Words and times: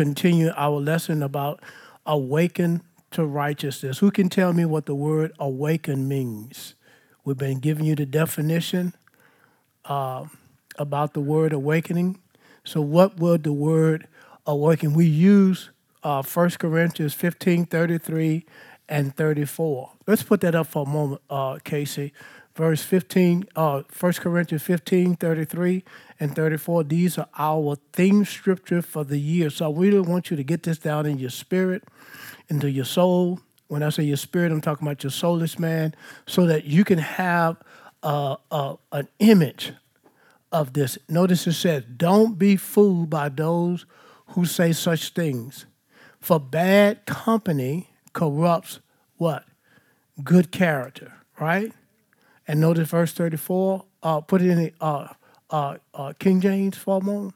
continue 0.00 0.50
our 0.56 0.80
lesson 0.80 1.22
about 1.22 1.60
awaken 2.06 2.80
to 3.10 3.22
righteousness. 3.22 3.98
Who 3.98 4.10
can 4.10 4.30
tell 4.30 4.54
me 4.54 4.64
what 4.64 4.86
the 4.86 4.94
word 4.94 5.32
awaken 5.38 6.08
means? 6.08 6.74
We've 7.22 7.36
been 7.36 7.58
giving 7.58 7.84
you 7.84 7.94
the 7.94 8.06
definition 8.06 8.94
uh, 9.84 10.24
about 10.78 11.12
the 11.12 11.20
word 11.20 11.52
awakening. 11.52 12.18
So, 12.64 12.80
what 12.80 13.18
would 13.18 13.42
the 13.42 13.52
word 13.52 14.08
awaken? 14.46 14.94
We 14.94 15.04
use 15.04 15.68
uh, 16.02 16.22
1 16.22 16.50
Corinthians 16.52 17.12
15 17.12 17.66
33 17.66 18.46
and 18.88 19.14
34. 19.14 19.90
Let's 20.06 20.22
put 20.22 20.40
that 20.40 20.54
up 20.54 20.68
for 20.68 20.86
a 20.86 20.88
moment, 20.88 21.20
uh, 21.28 21.58
Casey. 21.62 22.14
Verse 22.60 22.82
15, 22.82 23.46
uh, 23.56 23.82
1 23.98 24.12
Corinthians 24.12 24.62
15 24.62 25.16
33 25.16 25.82
and 26.20 26.36
34. 26.36 26.84
These 26.84 27.16
are 27.16 27.26
our 27.38 27.78
theme 27.94 28.26
scripture 28.26 28.82
for 28.82 29.02
the 29.02 29.16
year. 29.16 29.48
So, 29.48 29.72
I 29.72 29.74
really 29.74 30.00
want 30.00 30.30
you 30.30 30.36
to 30.36 30.42
get 30.44 30.64
this 30.64 30.76
down 30.76 31.06
in 31.06 31.18
your 31.18 31.30
spirit, 31.30 31.84
into 32.50 32.70
your 32.70 32.84
soul. 32.84 33.40
When 33.68 33.82
I 33.82 33.88
say 33.88 34.02
your 34.02 34.18
spirit, 34.18 34.52
I'm 34.52 34.60
talking 34.60 34.86
about 34.86 35.02
your 35.02 35.10
soulish 35.10 35.58
man, 35.58 35.94
so 36.26 36.44
that 36.44 36.66
you 36.66 36.84
can 36.84 36.98
have 36.98 37.56
uh, 38.02 38.36
uh, 38.50 38.76
an 38.92 39.08
image 39.20 39.72
of 40.52 40.74
this. 40.74 40.98
Notice 41.08 41.46
it 41.46 41.54
says, 41.54 41.84
Don't 41.96 42.38
be 42.38 42.56
fooled 42.56 43.08
by 43.08 43.30
those 43.30 43.86
who 44.34 44.44
say 44.44 44.74
such 44.74 45.14
things. 45.14 45.64
For 46.20 46.38
bad 46.38 47.06
company 47.06 47.88
corrupts 48.12 48.80
what? 49.16 49.44
Good 50.22 50.52
character, 50.52 51.14
right? 51.40 51.72
And 52.50 52.60
notice 52.60 52.88
verse 52.88 53.12
34. 53.12 53.84
Uh, 54.02 54.20
put 54.22 54.42
it 54.42 54.50
in 54.50 54.58
the 54.58 54.72
uh, 54.80 55.06
uh, 55.50 55.76
uh, 55.94 56.14
King 56.18 56.40
James 56.40 56.76
for 56.76 56.98
a 56.98 57.04
moment. 57.04 57.32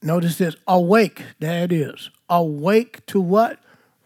Notice 0.00 0.38
this 0.38 0.54
awake, 0.68 1.24
there 1.40 1.64
it 1.64 1.72
is. 1.72 2.10
Awake 2.28 3.04
to 3.06 3.20
what? 3.20 3.58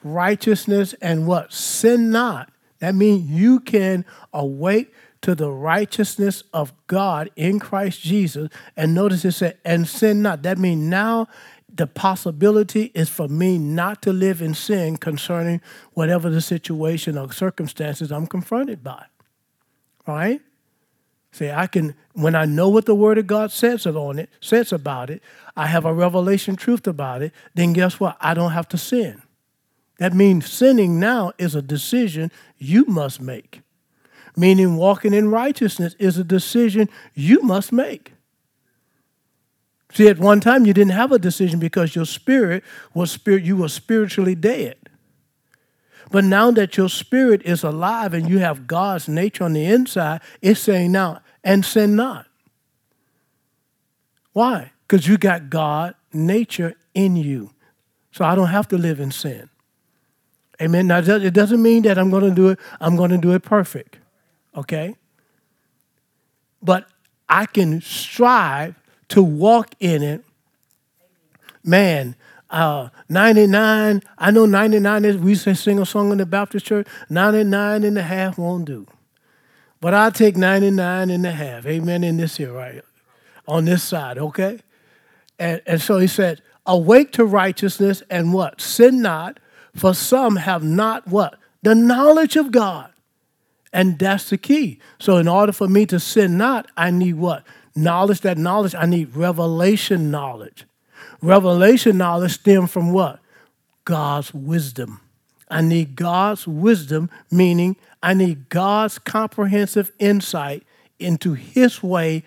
Righteousness 0.02 0.94
and 1.02 1.26
what? 1.26 1.52
Sin 1.52 2.10
not. 2.10 2.50
That 2.78 2.94
means 2.94 3.28
you 3.28 3.60
can 3.60 4.06
awake 4.32 4.94
to 5.20 5.34
the 5.34 5.50
righteousness 5.50 6.42
of 6.54 6.72
God 6.86 7.28
in 7.36 7.58
Christ 7.58 8.00
Jesus. 8.00 8.48
And 8.74 8.94
notice 8.94 9.22
it 9.26 9.32
said, 9.32 9.58
and 9.66 9.86
sin 9.86 10.22
not. 10.22 10.44
That 10.44 10.56
means 10.56 10.82
now 10.82 11.28
the 11.78 11.86
possibility 11.86 12.92
is 12.94 13.08
for 13.08 13.28
me 13.28 13.58
not 13.58 14.02
to 14.02 14.12
live 14.12 14.42
in 14.42 14.52
sin 14.52 14.96
concerning 14.98 15.60
whatever 15.94 16.28
the 16.28 16.40
situation 16.40 17.16
or 17.16 17.32
circumstances 17.32 18.12
I'm 18.12 18.26
confronted 18.26 18.84
by. 18.84 19.06
Right? 20.06 20.40
See, 21.32 21.50
I 21.50 21.66
can 21.66 21.94
when 22.12 22.34
I 22.34 22.44
know 22.44 22.68
what 22.68 22.86
the 22.86 22.94
Word 22.94 23.16
of 23.16 23.26
God 23.26 23.50
says 23.50 23.86
on 23.86 24.18
it, 24.18 24.28
says 24.40 24.72
about 24.72 25.08
it, 25.08 25.22
I 25.56 25.66
have 25.66 25.84
a 25.84 25.94
revelation 25.94 26.56
truth 26.56 26.86
about 26.86 27.22
it, 27.22 27.32
then 27.54 27.72
guess 27.72 27.98
what? 27.98 28.16
I 28.20 28.34
don't 28.34 28.52
have 28.52 28.68
to 28.68 28.78
sin. 28.78 29.22
That 29.98 30.14
means 30.14 30.50
sinning 30.50 31.00
now 31.00 31.32
is 31.38 31.54
a 31.54 31.62
decision 31.62 32.30
you 32.58 32.84
must 32.86 33.20
make 33.20 33.62
meaning 34.38 34.76
walking 34.76 35.12
in 35.12 35.30
righteousness 35.30 35.96
is 35.98 36.16
a 36.16 36.24
decision 36.24 36.88
you 37.12 37.42
must 37.42 37.72
make. 37.72 38.12
See, 39.98 40.06
at 40.06 40.20
one 40.20 40.38
time 40.38 40.64
you 40.64 40.72
didn't 40.72 40.92
have 40.92 41.10
a 41.10 41.18
decision 41.18 41.58
because 41.58 41.96
your 41.96 42.04
spirit 42.04 42.62
was 42.94 43.10
spirit, 43.10 43.42
you 43.42 43.56
were 43.56 43.68
spiritually 43.68 44.36
dead. 44.36 44.76
But 46.12 46.22
now 46.22 46.52
that 46.52 46.76
your 46.76 46.88
spirit 46.88 47.42
is 47.42 47.64
alive 47.64 48.14
and 48.14 48.30
you 48.30 48.38
have 48.38 48.68
God's 48.68 49.08
nature 49.08 49.42
on 49.42 49.54
the 49.54 49.64
inside, 49.64 50.20
it's 50.40 50.60
saying 50.60 50.92
now, 50.92 51.22
and 51.42 51.64
sin 51.64 51.96
not. 51.96 52.26
Why? 54.34 54.70
Because 54.86 55.08
you 55.08 55.18
got 55.18 55.50
God 55.50 55.96
nature 56.12 56.76
in 56.94 57.16
you. 57.16 57.50
So 58.12 58.24
I 58.24 58.36
don't 58.36 58.46
have 58.46 58.68
to 58.68 58.78
live 58.78 59.00
in 59.00 59.10
sin. 59.10 59.50
Amen. 60.62 60.86
Now 60.86 60.98
it 61.00 61.34
doesn't 61.34 61.60
mean 61.60 61.82
that 61.82 61.98
I'm 61.98 62.12
to 62.12 62.30
do 62.30 62.50
it, 62.50 62.60
I'm 62.80 62.94
going 62.94 63.10
to 63.10 63.18
do 63.18 63.32
it 63.32 63.42
perfect 63.42 63.98
okay? 64.56 64.94
But 66.62 66.86
I 67.28 67.46
can 67.46 67.80
strive 67.80 68.74
to 69.08 69.22
walk 69.22 69.74
in 69.80 70.02
it. 70.02 70.24
Man, 71.64 72.14
uh, 72.50 72.88
99, 73.08 74.02
I 74.16 74.30
know 74.30 74.46
99 74.46 75.04
is, 75.04 75.16
we 75.18 75.34
say 75.34 75.54
sing 75.54 75.78
a 75.78 75.86
song 75.86 76.12
in 76.12 76.18
the 76.18 76.26
Baptist 76.26 76.66
church, 76.66 76.86
99 77.10 77.84
and 77.84 77.98
a 77.98 78.02
half 78.02 78.38
won't 78.38 78.64
do. 78.64 78.86
But 79.80 79.94
I'll 79.94 80.12
take 80.12 80.36
99 80.36 81.10
and 81.10 81.26
a 81.26 81.30
half, 81.30 81.66
amen, 81.66 82.04
in 82.04 82.16
this 82.16 82.36
here, 82.36 82.52
right? 82.52 82.82
On 83.46 83.64
this 83.64 83.82
side, 83.82 84.18
okay? 84.18 84.60
And, 85.38 85.60
and 85.66 85.80
so 85.80 85.98
he 85.98 86.06
said, 86.06 86.42
awake 86.66 87.12
to 87.12 87.24
righteousness 87.24 88.02
and 88.10 88.32
what? 88.32 88.60
Sin 88.60 89.02
not, 89.02 89.38
for 89.74 89.94
some 89.94 90.36
have 90.36 90.62
not 90.62 91.06
what? 91.06 91.38
The 91.62 91.74
knowledge 91.74 92.36
of 92.36 92.50
God. 92.50 92.92
And 93.72 93.98
that's 93.98 94.30
the 94.30 94.38
key. 94.38 94.80
So, 94.98 95.18
in 95.18 95.28
order 95.28 95.52
for 95.52 95.68
me 95.68 95.84
to 95.86 96.00
sin 96.00 96.38
not, 96.38 96.70
I 96.76 96.90
need 96.90 97.16
what? 97.16 97.44
Knowledge. 97.82 98.20
That 98.22 98.38
knowledge, 98.38 98.74
I 98.74 98.86
need 98.86 99.14
revelation 99.14 100.10
knowledge. 100.10 100.64
Revelation 101.22 101.98
knowledge 101.98 102.34
stems 102.34 102.70
from 102.70 102.92
what? 102.92 103.20
God's 103.84 104.34
wisdom. 104.34 105.00
I 105.50 105.62
need 105.62 105.96
God's 105.96 106.46
wisdom, 106.46 107.10
meaning 107.30 107.76
I 108.02 108.14
need 108.14 108.48
God's 108.48 108.98
comprehensive 108.98 109.92
insight 109.98 110.64
into 110.98 111.34
His 111.34 111.82
way 111.82 112.24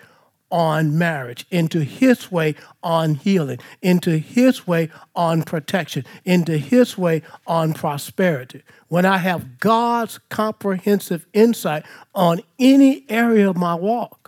on 0.52 0.98
marriage, 0.98 1.46
into 1.50 1.80
his 1.80 2.32
way 2.32 2.54
on 2.84 3.16
healing, 3.16 3.58
into 3.82 4.18
his 4.18 4.68
way 4.68 4.90
on 5.16 5.42
protection, 5.44 6.06
into 6.26 6.58
his 6.58 6.98
way 6.98 7.22
on 7.48 7.74
prosperity. 7.74 8.62
When 8.90 9.06
I 9.06 9.18
have 9.18 9.60
God's 9.60 10.20
comprehensive 10.30 11.26
insight 11.32 11.86
on 12.14 12.42
any 12.60 13.06
area 13.08 13.50
of 13.50 13.56
my 13.56 13.74
walk, 13.74 14.21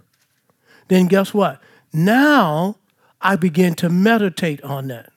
then 0.87 1.07
guess 1.07 1.33
what? 1.33 1.61
Now 1.91 2.77
I 3.21 3.35
begin 3.35 3.75
to 3.75 3.89
meditate 3.89 4.61
on 4.63 4.87
that. 4.87 5.11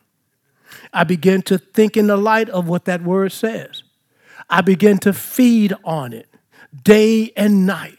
I 0.92 1.04
begin 1.04 1.42
to 1.42 1.58
think 1.58 1.96
in 1.96 2.06
the 2.06 2.16
light 2.16 2.48
of 2.48 2.68
what 2.68 2.84
that 2.84 3.02
word 3.02 3.32
says. 3.32 3.82
I 4.48 4.60
begin 4.60 4.98
to 4.98 5.12
feed 5.12 5.74
on 5.84 6.12
it 6.12 6.28
day 6.84 7.32
and 7.36 7.66
night 7.66 7.98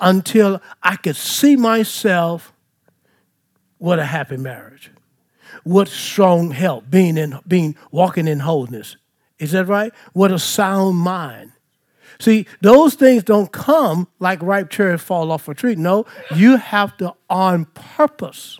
until 0.00 0.60
I 0.82 0.96
could 0.96 1.16
see 1.16 1.56
myself 1.56 2.52
with 3.78 3.98
a 3.98 4.04
happy 4.04 4.36
marriage, 4.36 4.90
with 5.64 5.88
strong 5.88 6.50
health, 6.50 6.84
being 6.90 7.16
in 7.16 7.38
being 7.46 7.76
walking 7.90 8.28
in 8.28 8.40
wholeness. 8.40 8.96
Is 9.38 9.52
that 9.52 9.66
right? 9.66 9.92
With 10.14 10.32
a 10.32 10.38
sound 10.38 10.96
mind. 10.98 11.52
See, 12.20 12.46
those 12.60 12.94
things 12.94 13.24
don't 13.24 13.50
come 13.52 14.08
like 14.18 14.42
ripe 14.42 14.70
cherries 14.70 15.00
fall 15.00 15.32
off 15.32 15.48
a 15.48 15.54
tree. 15.54 15.74
No, 15.74 16.06
you 16.34 16.56
have 16.56 16.96
to 16.98 17.14
on 17.28 17.66
purpose 17.66 18.58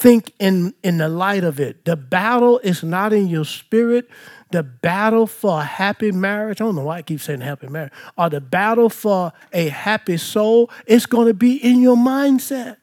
think 0.00 0.32
in, 0.38 0.72
in 0.82 0.96
the 0.96 1.08
light 1.08 1.44
of 1.44 1.60
it. 1.60 1.84
The 1.84 1.94
battle 1.94 2.58
is 2.60 2.82
not 2.82 3.12
in 3.12 3.28
your 3.28 3.44
spirit, 3.44 4.08
the 4.50 4.62
battle 4.62 5.26
for 5.26 5.60
a 5.60 5.64
happy 5.64 6.10
marriage, 6.10 6.60
I 6.60 6.64
don't 6.64 6.74
know 6.74 6.84
why 6.84 6.98
I 6.98 7.02
keep 7.02 7.20
saying 7.20 7.42
happy 7.42 7.68
marriage, 7.68 7.92
or 8.16 8.30
the 8.30 8.40
battle 8.40 8.88
for 8.88 9.32
a 9.52 9.68
happy 9.68 10.16
soul, 10.16 10.70
it's 10.86 11.04
going 11.04 11.26
to 11.26 11.34
be 11.34 11.56
in 11.56 11.80
your 11.80 11.96
mindset. 11.96 12.78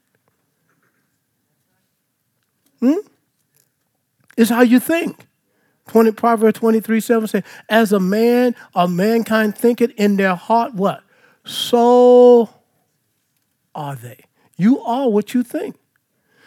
Hmm? 2.80 3.00
It's 4.38 4.52
how 4.52 4.62
you 4.62 4.80
think. 4.80 5.27
20, 5.88 6.12
Proverbs 6.12 6.60
23 6.60 7.00
7 7.00 7.28
says, 7.28 7.44
As 7.70 7.92
a 7.92 8.00
man 8.00 8.56
or 8.76 8.88
mankind 8.88 9.58
thinketh 9.58 9.92
in 9.98 10.18
their 10.18 10.36
heart, 10.36 10.74
what? 10.74 11.04
So 11.46 12.50
are 13.74 13.96
they. 13.96 14.26
You 14.58 14.82
are 14.82 15.10
what 15.10 15.34
you 15.34 15.44
think. 15.44 15.76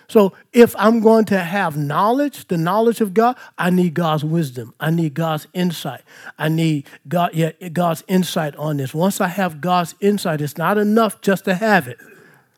So 0.09 0.33
if 0.53 0.75
I'm 0.77 0.99
going 0.99 1.25
to 1.27 1.39
have 1.39 1.77
knowledge, 1.77 2.49
the 2.49 2.57
knowledge 2.57 3.01
of 3.01 3.15
God, 3.15 3.37
I 3.57 3.71
need 3.71 3.95
God's 3.95 4.25
wisdom. 4.25 4.75
I 4.81 4.91
need 4.91 5.15
God's 5.15 5.47
insight. 5.55 6.03
I 6.37 6.49
need 6.49 6.89
God, 7.07 7.31
yeah, 7.33 7.53
God's 7.73 8.03
insight 8.09 8.57
on 8.57 8.79
this. 8.79 8.93
Once 8.93 9.21
I 9.21 9.29
have 9.29 9.61
God's 9.61 9.95
insight, 10.01 10.41
it's 10.41 10.59
not 10.59 10.79
enough 10.79 11.21
just 11.21 11.45
to 11.45 11.55
have 11.55 11.87
it. 11.87 11.99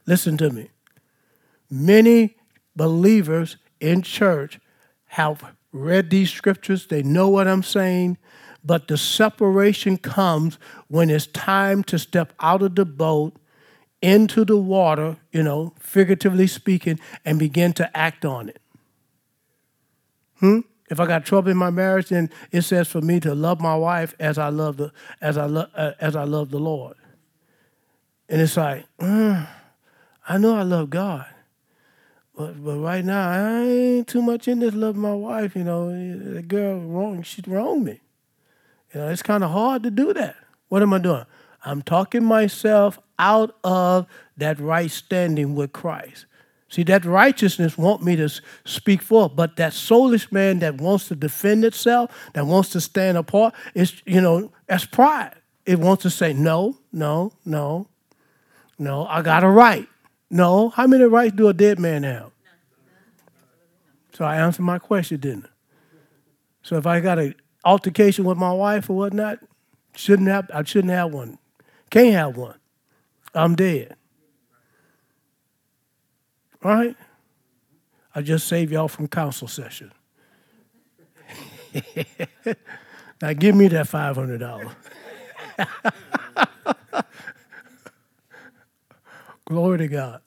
Listen 0.07 0.39
to 0.39 0.49
me. 0.49 0.71
Many 1.71 2.37
believers 2.75 3.59
in 3.81 4.01
church 4.01 4.59
have 5.09 5.45
read 5.73 6.11
these 6.11 6.31
scriptures, 6.31 6.87
they 6.87 7.03
know 7.03 7.29
what 7.29 7.49
I'm 7.49 7.63
saying, 7.63 8.19
but 8.65 8.89
the 8.89 8.97
separation 8.97 9.97
comes 9.97 10.59
when 10.89 11.11
it's 11.11 11.27
time 11.27 11.83
to 11.85 11.99
step 11.99 12.33
out 12.41 12.63
of 12.63 12.77
the 12.77 12.85
boat 12.85 13.37
into 14.01 14.45
the 14.45 14.57
water, 14.57 15.17
you 15.31 15.43
know, 15.43 15.75
figuratively 15.79 16.47
speaking, 16.47 17.01
and 17.25 17.39
begin 17.39 17.73
to 17.75 17.97
act 17.97 18.25
on 18.25 18.49
it. 18.49 18.61
Hmm? 20.41 20.61
If 20.91 21.01
I 21.01 21.07
got 21.07 21.25
trouble 21.25 21.51
in 21.51 21.57
my 21.57 21.71
marriage, 21.71 22.09
then 22.09 22.29
it 22.51 22.63
says 22.63 22.89
for 22.89 23.01
me 23.01 23.19
to 23.21 23.35
love 23.35 23.61
my 23.61 23.75
wife 23.75 24.15
as 24.21 24.37
I 24.37 24.51
love 24.51 24.77
the 24.77 24.93
as 25.23 25.39
I 25.39 25.47
love 25.47 25.71
uh, 25.75 25.93
as 25.99 26.15
I 26.17 26.25
love 26.25 26.51
the 26.51 26.59
Lord. 26.59 26.97
And 28.29 28.41
it's 28.41 28.57
like, 28.57 28.85
mm, 28.99 29.49
I 30.29 30.39
know 30.39 30.55
I 30.55 30.63
love 30.63 30.91
God, 30.91 31.27
But, 32.43 32.65
but 32.65 32.79
right 32.79 33.05
now, 33.05 33.31
I 33.31 33.63
ain't 33.63 34.09
too 34.09 34.21
much 34.21 34.49
in 34.49 34.59
this 34.59 34.75
love 34.75 34.97
my 34.97 35.15
wife. 35.15 35.55
You 35.55 35.63
know, 35.63 35.91
the 36.35 36.43
girl 36.43 36.81
wrong, 36.81 37.23
she 37.23 37.41
wronged 37.47 37.85
me. 37.85 38.01
You 38.93 39.01
know, 39.01 39.09
it's 39.11 39.23
kind 39.23 39.45
of 39.45 39.53
hard 39.53 39.85
to 39.85 39.93
do 39.93 40.13
that. 40.15 40.35
What 40.69 40.83
am 40.83 40.93
I 40.93 40.99
doing? 40.99 41.25
I'm 41.65 41.83
talking 41.83 42.25
myself 42.25 42.99
out 43.17 43.55
of 43.63 44.09
that 44.39 44.59
right 44.59 44.91
standing 44.91 45.55
with 45.55 45.73
Christ. 45.73 46.27
See, 46.69 46.83
that 46.83 47.05
righteousness 47.05 47.79
want 47.79 48.03
me 48.03 48.17
to 48.17 48.29
speak 48.65 49.03
forth, 49.03 49.37
but 49.37 49.55
that 49.59 49.73
soulish 49.73 50.33
man 50.33 50.59
that 50.59 50.81
wants 50.81 51.07
to 51.09 51.15
defend 51.15 51.65
itself, 51.65 52.11
that 52.33 52.45
wants 52.45 52.71
to 52.71 52.81
stand 52.81 53.19
apart, 53.19 53.55
is 53.75 54.03
you 54.05 54.21
know, 54.21 54.51
that's 54.67 54.85
pride. 54.85 55.37
It 55.65 55.79
wants 55.79 56.03
to 56.03 56.11
say, 56.11 56.33
no, 56.33 56.77
no, 56.93 57.35
no, 57.45 57.87
no, 58.81 59.07
I 59.07 59.23
got 59.23 59.45
a 59.45 59.49
right. 59.49 59.87
No, 60.29 60.71
how 60.71 60.89
many 60.89 61.05
rights 61.05 61.37
do 61.37 61.47
a 61.47 61.55
dead 61.55 61.79
man 61.79 62.03
have? 62.03 62.32
So 64.13 64.25
I 64.25 64.37
answered 64.37 64.63
my 64.63 64.79
question, 64.79 65.21
didn't 65.21 65.47
I? 65.47 65.49
So 66.63 66.77
if 66.77 66.87
I 66.87 67.01
got 67.01 67.19
an 67.19 67.35
altercation 67.65 68.25
with 68.25 68.39
my 68.39 68.53
wife 68.53 68.89
or 68.89 68.97
whatnot, 68.97 69.39
shouldn't 69.95 70.29
have 70.29 70.51
I 70.53 70.63
shouldn't 70.65 70.93
have 70.93 71.13
one. 71.13 71.39
Can't 71.91 72.15
have 72.15 72.37
one. 72.37 72.59
I'm 73.35 73.55
dead. 73.55 73.97
All 76.65 76.75
right? 76.75 76.97
I 78.15 78.23
just 78.23 78.47
saved 78.47 78.73
y'all 78.73 78.89
from 78.89 79.09
council 79.09 79.49
session. 79.49 79.93
now 83.23 83.33
give 83.33 83.55
me 83.55 83.69
that 83.69 83.87
$500. 83.87 84.71
Glory 89.47 89.79
to 89.79 89.89
God. 89.89 90.21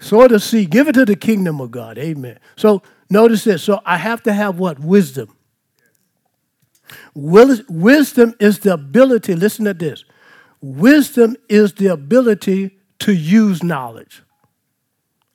Sword 0.00 0.32
of 0.32 0.42
see, 0.42 0.66
give 0.66 0.88
it 0.88 0.92
to 0.92 1.04
the 1.04 1.16
kingdom 1.16 1.60
of 1.60 1.70
God. 1.70 1.96
Amen. 1.98 2.38
So 2.56 2.82
notice 3.10 3.44
this. 3.44 3.62
So 3.62 3.80
I 3.84 3.96
have 3.96 4.22
to 4.24 4.32
have 4.32 4.58
what? 4.58 4.78
Wisdom. 4.78 5.36
Wisdom 7.14 8.34
is 8.38 8.60
the 8.60 8.74
ability, 8.74 9.34
listen 9.34 9.64
to 9.64 9.74
this. 9.74 10.04
Wisdom 10.60 11.36
is 11.48 11.74
the 11.74 11.88
ability 11.88 12.78
to 13.00 13.12
use 13.12 13.62
knowledge. 13.62 14.22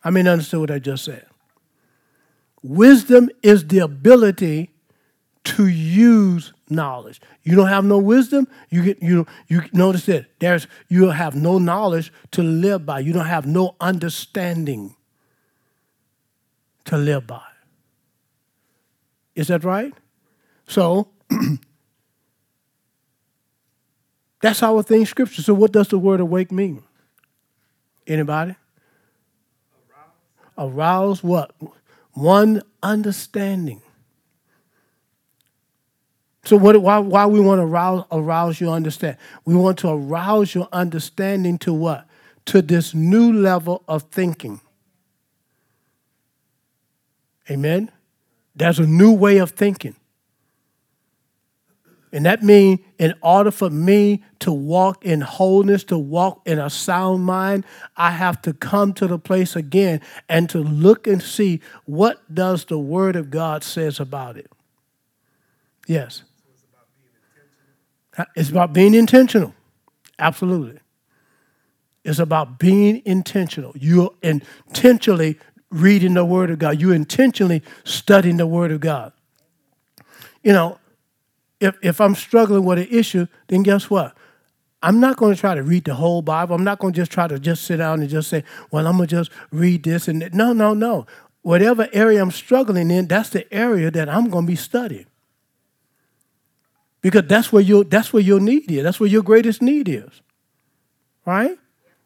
I 0.04 0.10
mean, 0.10 0.28
understand 0.28 0.62
what 0.62 0.72
I 0.72 0.80
just 0.80 1.06
said. 1.06 1.26
Wisdom 2.64 3.30
is 3.44 3.68
the 3.68 3.80
ability 3.80 4.70
to 5.44 5.68
use 5.68 6.54
knowledge. 6.70 7.20
You 7.44 7.56
don't 7.56 7.68
have 7.68 7.84
no 7.84 7.98
wisdom, 7.98 8.48
you 8.70 8.84
get 8.84 9.02
you 9.02 9.26
you 9.48 9.64
notice 9.74 10.06
that 10.06 10.26
there's 10.40 10.68
you 10.88 11.10
have 11.10 11.36
no 11.36 11.58
knowledge 11.58 12.14
to 12.32 12.44
live 12.44 12.86
by. 12.86 13.00
You 13.00 13.14
don't 13.14 13.26
have 13.26 13.46
no 13.46 13.76
understanding 13.82 14.96
to 16.86 16.98
live 16.98 17.26
by. 17.28 17.51
Is 19.36 19.48
that 19.48 19.64
right? 19.64 19.94
So 20.68 21.10
that's 24.42 24.60
how 24.60 24.76
we 24.76 24.84
think 24.84 25.08
scripture. 25.08 25.42
So 25.42 25.54
what 25.54 25.72
does 25.72 25.88
the 25.88 25.98
word 25.98 26.20
awake 26.20 26.52
mean? 26.52 26.84
Anybody? 28.08 28.56
Arouse, 30.58 30.74
Arouse 30.74 31.24
what? 31.24 31.56
One 32.14 32.62
understanding. 32.84 33.82
So 36.44 36.58
what, 36.58 36.82
why, 36.82 36.98
why 36.98 37.26
we 37.28 37.40
want 37.40 37.60
to 37.60 37.64
arouse, 37.64 38.06
arouse 38.12 38.60
your 38.60 38.74
understanding? 38.74 39.20
We 39.46 39.56
want 39.56 39.78
to 39.80 39.90
arouse 39.90 40.56
your 40.56 40.68
understanding 40.74 41.58
to 41.60 41.74
what? 41.74 42.08
To 42.48 42.62
this 42.62 42.94
new 42.94 43.32
level 43.32 43.84
of 43.88 44.04
thinking. 44.04 44.60
Amen? 47.50 47.92
There's 48.56 48.80
a 48.80 48.86
new 48.86 49.14
way 49.14 49.38
of 49.38 49.52
thinking. 49.52 49.96
And 52.14 52.26
that 52.26 52.44
means 52.44 52.80
in 52.98 53.14
order 53.22 53.52
for 53.52 53.70
me 53.70 54.22
to 54.40 54.52
walk 54.52 55.06
in 55.06 55.22
wholeness, 55.22 55.86
to 55.86 55.98
walk 55.98 56.42
in 56.46 56.60
a 56.60 56.70
sound 56.70 57.24
mind, 57.24 57.66
I 57.96 58.12
have 58.12 58.42
to 58.42 58.54
come 58.54 58.94
to 58.96 59.08
the 59.08 59.18
place 59.18 59.56
again 59.56 60.02
and 60.28 60.50
to 60.50 60.60
look 60.60 61.08
and 61.08 61.24
see 61.24 61.62
what 61.86 62.34
does 62.34 62.66
the 62.66 62.78
word 62.78 63.16
of 63.16 63.30
God 63.30 63.64
says 63.64 64.00
about 64.00 64.36
it. 64.36 64.52
Yes. 65.88 66.24
It's 68.36 68.50
about 68.50 68.74
being 68.74 68.94
intentional. 68.94 69.56
Absolutely. 70.20 70.80
It's 72.04 72.20
about 72.20 72.60
being 72.60 73.02
intentional. 73.06 73.72
You're 73.76 74.12
intentionally 74.22 75.40
reading 75.72 76.14
the 76.14 76.26
Word 76.26 76.52
of 76.52 76.60
God. 76.60 76.80
You're 76.80 76.94
intentionally 76.94 77.64
studying 77.84 78.38
the 78.38 78.48
Word 78.48 78.72
of 78.72 78.80
God. 78.80 79.14
You 80.44 80.54
know, 80.54 80.78
if, 81.60 81.78
if 81.82 82.02
I'm 82.02 82.16
struggling 82.16 82.66
with 82.66 82.80
an 82.80 82.88
issue, 82.90 83.28
then 83.48 83.64
guess 83.64 83.90
what? 83.90 84.16
I'm 84.84 85.00
not 85.00 85.18
going 85.18 85.34
to 85.34 85.40
try 85.40 85.54
to 85.54 85.62
read 85.62 85.86
the 85.86 85.94
whole 85.94 86.22
Bible. 86.22 86.56
I'm 86.56 86.64
not 86.64 86.80
going 86.80 86.94
to 86.94 87.00
just 87.00 87.12
try 87.12 87.28
to 87.28 87.38
just 87.40 87.64
sit 87.64 87.78
down 87.78 88.02
and 88.02 88.10
just 88.10 88.30
say, 88.30 88.44
well, 88.72 88.88
I'm 88.88 88.98
going 88.98 89.08
to 89.08 89.16
just 89.16 89.32
read 89.52 89.84
this 89.84 90.08
and 90.08 90.22
that. 90.22 90.34
No, 90.34 90.54
no, 90.54 90.74
no. 90.74 91.06
Whatever 91.44 91.88
area 91.94 92.22
I'm 92.22 92.32
struggling 92.32 92.90
in, 92.90 93.08
that's 93.08 93.30
the 93.30 93.52
area 93.54 93.92
that 93.92 94.10
I'm 94.10 94.30
going 94.30 94.46
to 94.46 94.52
be 94.52 94.56
studying. 94.56 95.06
Because 97.02 97.24
that's 97.28 97.52
where 97.52 97.64
your 97.64 97.84
that's 97.84 98.14
where 98.14 98.22
your 98.22 98.40
need 98.40 98.72
is. 98.72 98.84
That's 98.84 99.00
where 99.00 99.10
your 99.10 99.24
greatest 99.24 99.62
need 99.62 99.90
is. 99.90 100.22
Right? 101.26 101.58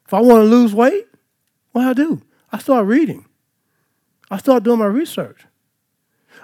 If 0.06 0.14
I 0.14 0.22
want 0.22 0.42
to 0.42 0.46
lose 0.46 0.74
weight, 0.74 1.08
what 1.72 1.86
I 1.86 1.94
do? 1.94 2.22
I 2.52 2.60
start 2.60 2.86
reading. 2.86 3.26
I 4.30 4.38
start 4.38 4.64
doing 4.64 4.80
my 4.80 4.86
research. 4.86 5.46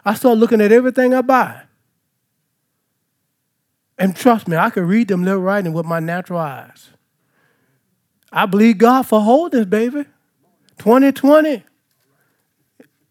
I 0.05 0.13
start 0.13 0.37
looking 0.37 0.61
at 0.61 0.71
everything 0.71 1.13
I 1.13 1.21
buy. 1.21 1.63
And 3.97 4.15
trust 4.15 4.47
me, 4.47 4.57
I 4.57 4.69
can 4.71 4.87
read 4.87 5.07
them 5.09 5.23
little 5.23 5.41
writing 5.41 5.73
with 5.73 5.85
my 5.85 5.99
natural 5.99 6.39
eyes. 6.39 6.89
I 8.31 8.45
believe 8.45 8.77
God 8.77 9.03
for 9.03 9.21
wholeness, 9.21 9.65
baby. 9.65 10.05
2020. 10.79 11.63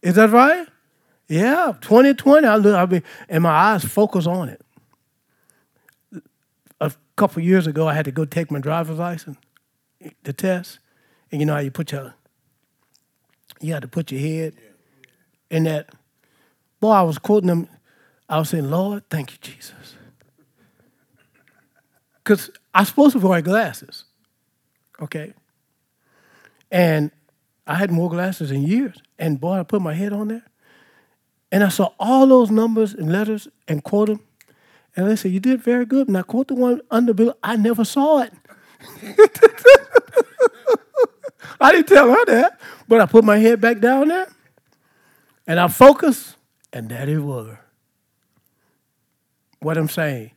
Is 0.03 0.15
that 0.15 0.31
right? 0.31 0.67
Yeah, 1.29 1.75
2020. 1.81 2.47
I 2.47 2.57
look, 2.57 2.75
I 2.75 2.87
mean, 2.87 3.03
and 3.29 3.43
my 3.45 3.51
eyes 3.51 3.85
focus 3.85 4.27
on 4.27 4.49
it 4.49 4.61
A 6.81 6.93
couple 7.15 7.43
years 7.43 7.69
ago, 7.69 7.87
I 7.87 7.95
had 7.95 8.07
to 8.07 8.11
go 8.11 8.25
take 8.25 8.51
my 8.51 8.59
driver's 8.59 8.99
license, 8.99 9.37
the 10.25 10.33
test, 10.33 10.81
and 11.31 11.41
you 11.41 11.47
know 11.47 11.55
how 11.55 11.61
you 11.61 11.71
put 11.71 11.93
your, 11.93 12.15
you 13.61 13.73
had 13.73 13.83
to 13.83 13.89
put 13.89 14.11
your 14.11 14.21
head 14.21 14.55
in 15.51 15.65
that. 15.65 15.91
Boy, 16.81 16.93
I 16.93 17.03
was 17.03 17.19
quoting 17.19 17.49
them. 17.49 17.69
I 18.29 18.39
was 18.39 18.49
saying, 18.49 18.71
Lord, 18.71 19.09
thank 19.11 19.33
you, 19.33 19.39
Jesus. 19.41 19.95
Because 22.23 22.51
I'm 22.73 22.85
supposed 22.85 23.19
to 23.19 23.27
wear 23.27 23.43
glasses, 23.43 24.05
okay? 25.03 25.35
And 26.71 27.11
I 27.67 27.75
had 27.75 27.91
more 27.91 28.09
glasses 28.09 28.51
in 28.51 28.63
years. 28.63 28.99
And 29.19 29.41
boy, 29.41 29.59
I 29.59 29.63
put 29.63 29.83
my 29.83 29.95
head 29.95 30.13
on 30.13 30.29
there. 30.29 30.45
And 31.53 31.65
I 31.65 31.69
saw 31.69 31.93
all 31.99 32.27
those 32.27 32.51
numbers 32.51 32.95
and 32.95 33.13
letters 33.13 33.49
and 33.67 33.83
quote 33.83 34.09
them. 34.09 34.21
And 34.97 35.09
they 35.09 35.17
said, 35.17 35.33
You 35.33 35.41
did 35.41 35.61
very 35.63 35.85
good. 35.85 36.09
And 36.09 36.17
I 36.17 36.23
quote 36.23 36.49
the 36.49 36.55
one 36.55 36.81
under 36.91 37.13
bill, 37.13 37.37
I 37.43 37.57
never 37.57 37.85
saw 37.85 38.23
it. 38.23 38.33
I 41.61 41.73
didn't 41.73 41.89
tell 41.89 42.09
her 42.09 42.25
that, 42.27 42.61
but 42.89 43.01
I 43.01 43.07
put 43.07 43.25
my 43.25 43.39
head 43.39 43.61
back 43.61 43.81
down 43.81 44.09
there 44.09 44.29
and 45.47 45.59
I 45.59 45.69
focused, 45.69 46.37
and 46.73 46.89
that 46.91 47.09
it 47.09 47.19
was. 47.19 47.57
What 49.61 49.77
I'm 49.77 49.89
saying, 49.89 50.31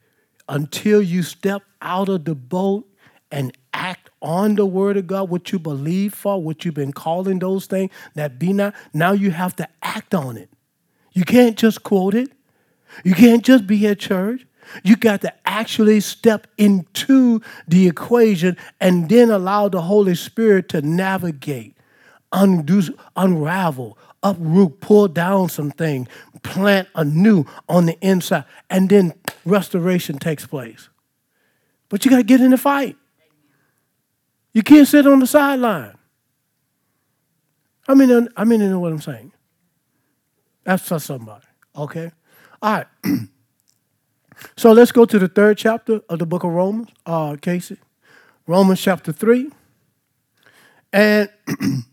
until 0.49 1.01
you 1.01 1.23
step 1.23 1.61
out 1.81 2.09
of 2.09 2.25
the 2.25 2.35
boat 2.35 2.85
and 3.31 3.55
act 3.73 4.09
on 4.21 4.55
the 4.55 4.65
word 4.65 4.97
of 4.97 5.07
God, 5.07 5.29
what 5.29 5.51
you 5.51 5.59
believe 5.59 6.13
for, 6.13 6.41
what 6.41 6.65
you've 6.65 6.73
been 6.73 6.93
calling 6.93 7.39
those 7.39 7.67
things 7.67 7.91
that 8.15 8.39
be 8.39 8.53
not, 8.53 8.73
now 8.93 9.11
you 9.11 9.31
have 9.31 9.55
to 9.57 9.67
act 9.81 10.13
on 10.13 10.37
it. 10.37 10.49
You 11.13 11.25
can't 11.25 11.57
just 11.57 11.83
quote 11.83 12.15
it. 12.15 12.31
You 13.03 13.13
can't 13.13 13.43
just 13.43 13.67
be 13.67 13.87
at 13.87 13.99
church. 13.99 14.45
You 14.83 14.95
got 14.95 15.21
to 15.21 15.33
actually 15.45 15.99
step 15.99 16.47
into 16.57 17.41
the 17.67 17.87
equation 17.87 18.57
and 18.79 19.09
then 19.09 19.29
allow 19.29 19.69
the 19.69 19.81
Holy 19.81 20.15
Spirit 20.15 20.69
to 20.69 20.81
navigate, 20.81 21.75
undo, 22.31 22.81
unravel, 23.15 23.97
uproot, 24.23 24.79
pull 24.79 25.07
down 25.07 25.49
something, 25.49 26.07
plant 26.41 26.87
anew 26.95 27.45
on 27.69 27.85
the 27.85 27.97
inside, 28.01 28.45
and 28.69 28.89
then 28.89 29.13
restoration 29.45 30.17
takes 30.17 30.45
place. 30.45 30.89
But 31.89 32.05
you 32.05 32.11
got 32.11 32.17
to 32.17 32.23
get 32.23 32.41
in 32.41 32.51
the 32.51 32.57
fight. 32.57 32.97
You 34.53 34.63
can't 34.63 34.87
sit 34.87 35.05
on 35.05 35.19
the 35.19 35.27
sideline. 35.27 35.95
I 37.87 37.95
mean, 37.95 38.29
I 38.37 38.43
mean, 38.45 38.61
you 38.61 38.69
know 38.69 38.79
what 38.79 38.93
I'm 38.93 39.01
saying. 39.01 39.31
That's 40.63 40.87
for 40.87 40.99
somebody. 40.99 41.45
Okay. 41.75 42.11
All 42.61 42.73
right. 42.73 42.87
so 44.55 44.71
let's 44.71 44.91
go 44.91 45.05
to 45.05 45.19
the 45.19 45.27
third 45.27 45.57
chapter 45.57 46.01
of 46.09 46.19
the 46.19 46.25
book 46.25 46.43
of 46.43 46.51
Romans, 46.51 46.89
uh, 47.05 47.35
Casey. 47.41 47.77
Romans 48.45 48.81
chapter 48.81 49.11
3. 49.11 49.49
And 50.91 51.29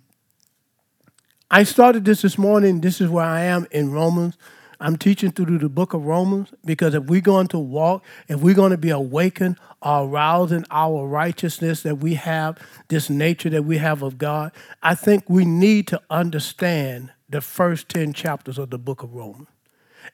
I 1.51 1.63
started 1.63 2.05
this 2.05 2.23
this 2.23 2.37
morning. 2.37 2.81
This 2.81 3.01
is 3.01 3.09
where 3.09 3.25
I 3.25 3.43
am 3.43 3.67
in 3.71 3.93
Romans. 3.93 4.37
I'm 4.81 4.97
teaching 4.97 5.31
through 5.31 5.59
the 5.59 5.69
book 5.69 5.95
of 5.95 6.07
Romans 6.07 6.53
because 6.65 6.95
if 6.95 7.05
we're 7.05 7.21
going 7.21 7.49
to 7.49 7.59
walk, 7.59 8.05
if 8.29 8.41
we're 8.41 8.55
going 8.55 8.71
to 8.71 8.79
be 8.79 8.91
awakened 8.91 9.57
in 9.83 10.65
our 10.71 11.07
righteousness 11.07 11.83
that 11.83 11.99
we 11.99 12.15
have, 12.15 12.59
this 12.89 13.11
nature 13.11 13.51
that 13.51 13.65
we 13.65 13.79
have 13.79 14.03
of 14.03 14.19
God, 14.19 14.53
I 14.83 14.95
think 14.95 15.29
we 15.29 15.45
need 15.45 15.87
to 15.89 16.01
understand 16.11 17.13
the 17.29 17.41
first 17.41 17.89
10 17.91 18.13
chapters 18.13 18.59
of 18.59 18.71
the 18.71 18.79
book 18.79 19.03
of 19.03 19.15
Romans, 19.15 19.49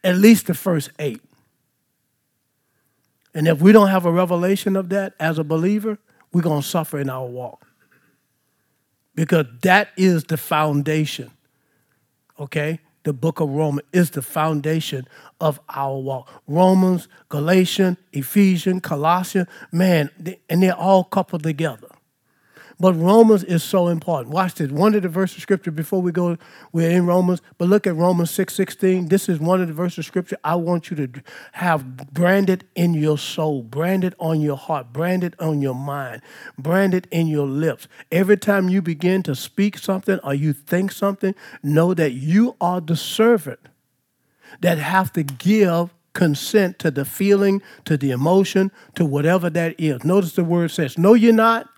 at 0.05 0.17
least 0.17 0.49
the 0.49 0.55
first 0.55 0.91
eight. 0.99 1.23
And 3.37 3.47
if 3.47 3.61
we 3.61 3.71
don't 3.71 3.89
have 3.89 4.05
a 4.05 4.11
revelation 4.11 4.75
of 4.75 4.89
that 4.89 5.15
as 5.21 5.39
a 5.39 5.45
believer, 5.45 5.99
we're 6.33 6.43
going 6.43 6.63
to 6.63 6.67
suffer 6.67 6.99
in 6.99 7.09
our 7.09 7.27
walk. 7.27 7.65
Because 9.15 9.47
that 9.63 9.91
is 9.97 10.25
the 10.25 10.37
foundation, 10.37 11.31
okay? 12.41 12.81
the 13.07 13.13
book 13.13 13.39
of 13.39 13.49
Romans 13.49 13.87
is 13.93 14.11
the 14.11 14.21
foundation 14.21 15.07
of 15.41 15.61
our 15.69 15.97
walk. 15.97 16.29
Romans, 16.49 17.07
Galatians, 17.29 17.99
Ephesians, 18.13 18.81
Colossians, 18.83 19.47
man, 19.71 20.11
and 20.51 20.61
they're 20.61 20.75
all 20.75 21.05
coupled 21.05 21.45
together. 21.45 21.87
But 22.79 22.93
Romans 22.93 23.43
is 23.43 23.65
so 23.65 23.89
important. 23.89 24.35
Watch 24.35 24.57
this. 24.57 24.71
One 24.71 24.95
of 24.95 25.03
the 25.03 25.09
verses 25.09 25.39
of 25.39 25.43
scripture 25.43 25.71
before 25.71 26.03
we 26.03 26.13
go, 26.13 26.37
we're 26.73 26.91
in 26.91 27.07
Romans, 27.07 27.41
but 27.57 27.69
look 27.69 27.87
at 27.87 27.97
Romans 27.97 28.31
6 28.33 28.55
16. 28.55 29.09
This 29.09 29.31
is 29.31 29.41
one 29.41 29.63
of 29.63 29.69
the 29.69 29.73
verses 29.73 30.01
of 30.01 30.05
scripture 30.05 30.37
I 30.45 30.57
want 30.57 30.91
you 30.91 30.97
to 30.97 31.23
have 31.53 32.13
branded 32.13 32.67
in 32.75 32.93
your 32.93 33.17
soul, 33.17 33.63
branded 33.63 34.15
on 34.21 34.43
your 34.43 34.59
heart, 34.59 34.93
branded 34.93 35.35
on 35.39 35.63
your 35.63 35.75
mind, 35.75 36.21
branded 36.59 37.09
in 37.11 37.29
your 37.29 37.47
lips. 37.47 37.89
Every 38.13 38.37
time 38.37 38.69
you 38.69 38.83
begin 38.83 39.23
to 39.23 39.35
speak 39.35 39.79
something 39.79 40.19
or 40.23 40.35
you 40.35 40.53
think 40.53 40.93
something, 40.93 41.35
know 41.63 41.95
that 41.95 42.13
you 42.13 42.57
are 42.61 42.83
the 42.83 42.97
servant 42.97 43.61
that 44.61 44.77
have 44.77 45.13
to 45.15 45.23
give 45.23 45.95
consent 46.13 46.79
to 46.79 46.91
the 46.91 47.05
feeling, 47.05 47.63
to 47.85 47.97
the 47.97 48.11
emotion, 48.11 48.71
to 48.95 49.05
whatever 49.05 49.49
that 49.51 49.75
is. 49.79 50.05
Notice 50.05 50.33
the 50.33 50.45
word 50.45 50.71
says, 50.71 50.99
No, 50.99 51.15
you're 51.15 51.33
not 51.33 51.69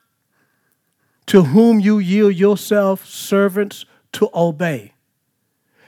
to 1.29 1.43
whom 1.45 1.79
you 1.79 1.99
yield 1.99 2.35
yourself 2.35 3.07
servants 3.07 3.85
to 4.13 4.31
obey. 4.35 4.95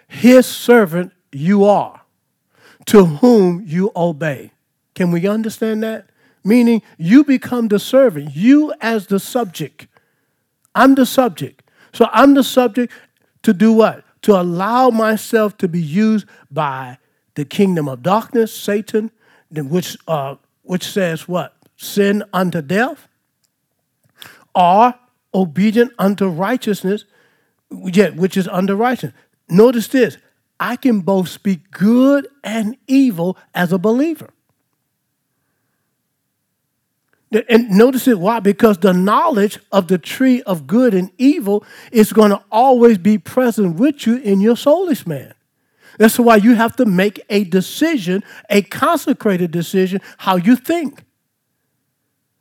His 0.06 0.46
servant 0.46 1.12
you 1.32 1.64
are, 1.64 2.02
to 2.86 3.06
whom 3.06 3.64
you 3.66 3.90
obey. 3.96 4.52
Can 4.94 5.10
we 5.10 5.26
understand 5.26 5.82
that? 5.82 6.10
Meaning 6.44 6.82
you 6.98 7.24
become 7.24 7.68
the 7.68 7.78
servant, 7.78 8.36
you 8.36 8.74
as 8.82 9.06
the 9.06 9.18
subject. 9.18 9.86
I'm 10.74 10.94
the 10.94 11.06
subject. 11.06 11.62
So 11.94 12.06
I'm 12.12 12.34
the 12.34 12.44
subject 12.44 12.92
to 13.42 13.54
do 13.54 13.72
what? 13.72 14.04
To 14.22 14.38
allow 14.38 14.90
myself 14.90 15.56
to 15.58 15.68
be 15.68 15.80
used 15.80 16.26
by 16.50 16.98
the 17.34 17.46
kingdom 17.46 17.88
of 17.88 18.02
darkness, 18.02 18.54
Satan, 18.54 19.10
which, 19.50 19.96
uh, 20.06 20.34
which 20.64 20.84
says 20.84 21.26
what? 21.26 21.56
Sin 21.78 22.24
unto 22.34 22.60
death, 22.60 23.08
or 24.54 24.94
obedient 25.34 25.92
unto 25.98 26.26
righteousness, 26.26 27.04
yet 27.70 28.16
which 28.16 28.36
is 28.36 28.48
under 28.48 28.74
righteousness. 28.74 29.14
Notice 29.48 29.88
this 29.88 30.18
I 30.58 30.76
can 30.76 31.00
both 31.00 31.28
speak 31.28 31.70
good 31.70 32.28
and 32.44 32.76
evil 32.86 33.36
as 33.54 33.72
a 33.72 33.78
believer. 33.78 34.30
And 37.48 37.70
notice 37.70 38.08
it 38.08 38.18
why? 38.18 38.40
Because 38.40 38.78
the 38.78 38.92
knowledge 38.92 39.58
of 39.70 39.86
the 39.86 39.98
tree 39.98 40.42
of 40.42 40.66
good 40.66 40.94
and 40.94 41.12
evil 41.16 41.64
is 41.92 42.12
going 42.12 42.30
to 42.30 42.42
always 42.50 42.98
be 42.98 43.18
present 43.18 43.76
with 43.76 44.04
you 44.06 44.16
in 44.16 44.40
your 44.40 44.56
soulish 44.56 45.06
man. 45.06 45.34
That's 45.98 46.18
why 46.18 46.36
you 46.36 46.54
have 46.54 46.74
to 46.76 46.86
make 46.86 47.20
a 47.30 47.44
decision, 47.44 48.24
a 48.48 48.62
consecrated 48.62 49.52
decision, 49.52 50.00
how 50.18 50.36
you 50.36 50.56
think. 50.56 51.04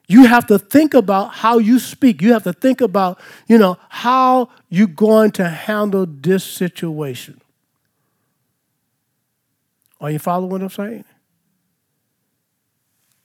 You 0.10 0.26
have 0.26 0.48
to 0.48 0.58
think 0.58 0.96
about 0.96 1.36
how 1.36 1.60
you 1.60 1.78
speak. 1.78 2.22
You 2.24 2.34
have 2.34 2.44
to 2.44 2.52
think 2.52 2.82
about, 2.82 3.22
you 3.48 3.60
know, 3.60 3.78
how 3.90 4.50
you're 4.68 4.88
going 4.88 5.30
to 5.34 5.48
handle 5.48 6.08
this 6.10 6.44
situation. 6.44 7.40
Are 10.02 10.10
you 10.10 10.18
following 10.18 10.50
what 10.50 10.62
I'm 10.64 10.70
saying? 10.70 11.06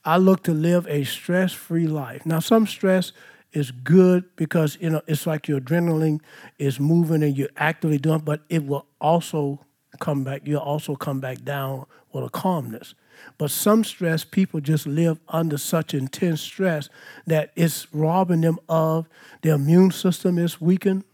I 0.04 0.18
look 0.18 0.42
to 0.42 0.52
live 0.52 0.86
a 0.86 1.04
stress-free 1.04 1.86
life. 1.86 2.26
Now, 2.26 2.40
some 2.40 2.66
stress 2.66 3.12
is 3.54 3.70
good 3.70 4.24
because 4.36 4.76
you 4.80 4.90
know 4.90 5.00
it's 5.06 5.26
like 5.26 5.48
your 5.48 5.60
adrenaline 5.60 6.20
is 6.58 6.78
moving 6.78 7.22
and 7.22 7.34
you're 7.34 7.48
actively 7.56 7.96
doing, 7.96 8.18
but 8.18 8.42
it 8.50 8.66
will 8.66 8.84
also 9.00 9.64
come 10.00 10.22
back. 10.22 10.42
You'll 10.44 10.60
also 10.60 10.96
come 10.96 11.20
back 11.20 11.42
down 11.44 11.86
with 12.12 12.24
a 12.24 12.28
calmness. 12.28 12.94
But 13.36 13.50
some 13.50 13.82
stress, 13.82 14.24
people 14.24 14.60
just 14.60 14.86
live 14.86 15.18
under 15.28 15.58
such 15.58 15.92
intense 15.92 16.40
stress 16.40 16.88
that 17.26 17.52
it's 17.56 17.92
robbing 17.92 18.42
them 18.42 18.58
of 18.68 19.08
their 19.42 19.54
immune 19.54 19.90
system 19.90 20.38
is 20.38 20.60
weakened, 20.60 21.04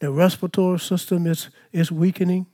their 0.00 0.10
respiratory 0.10 0.78
system 0.78 1.26
is, 1.26 1.48
is 1.72 1.90
weakening. 1.90 2.46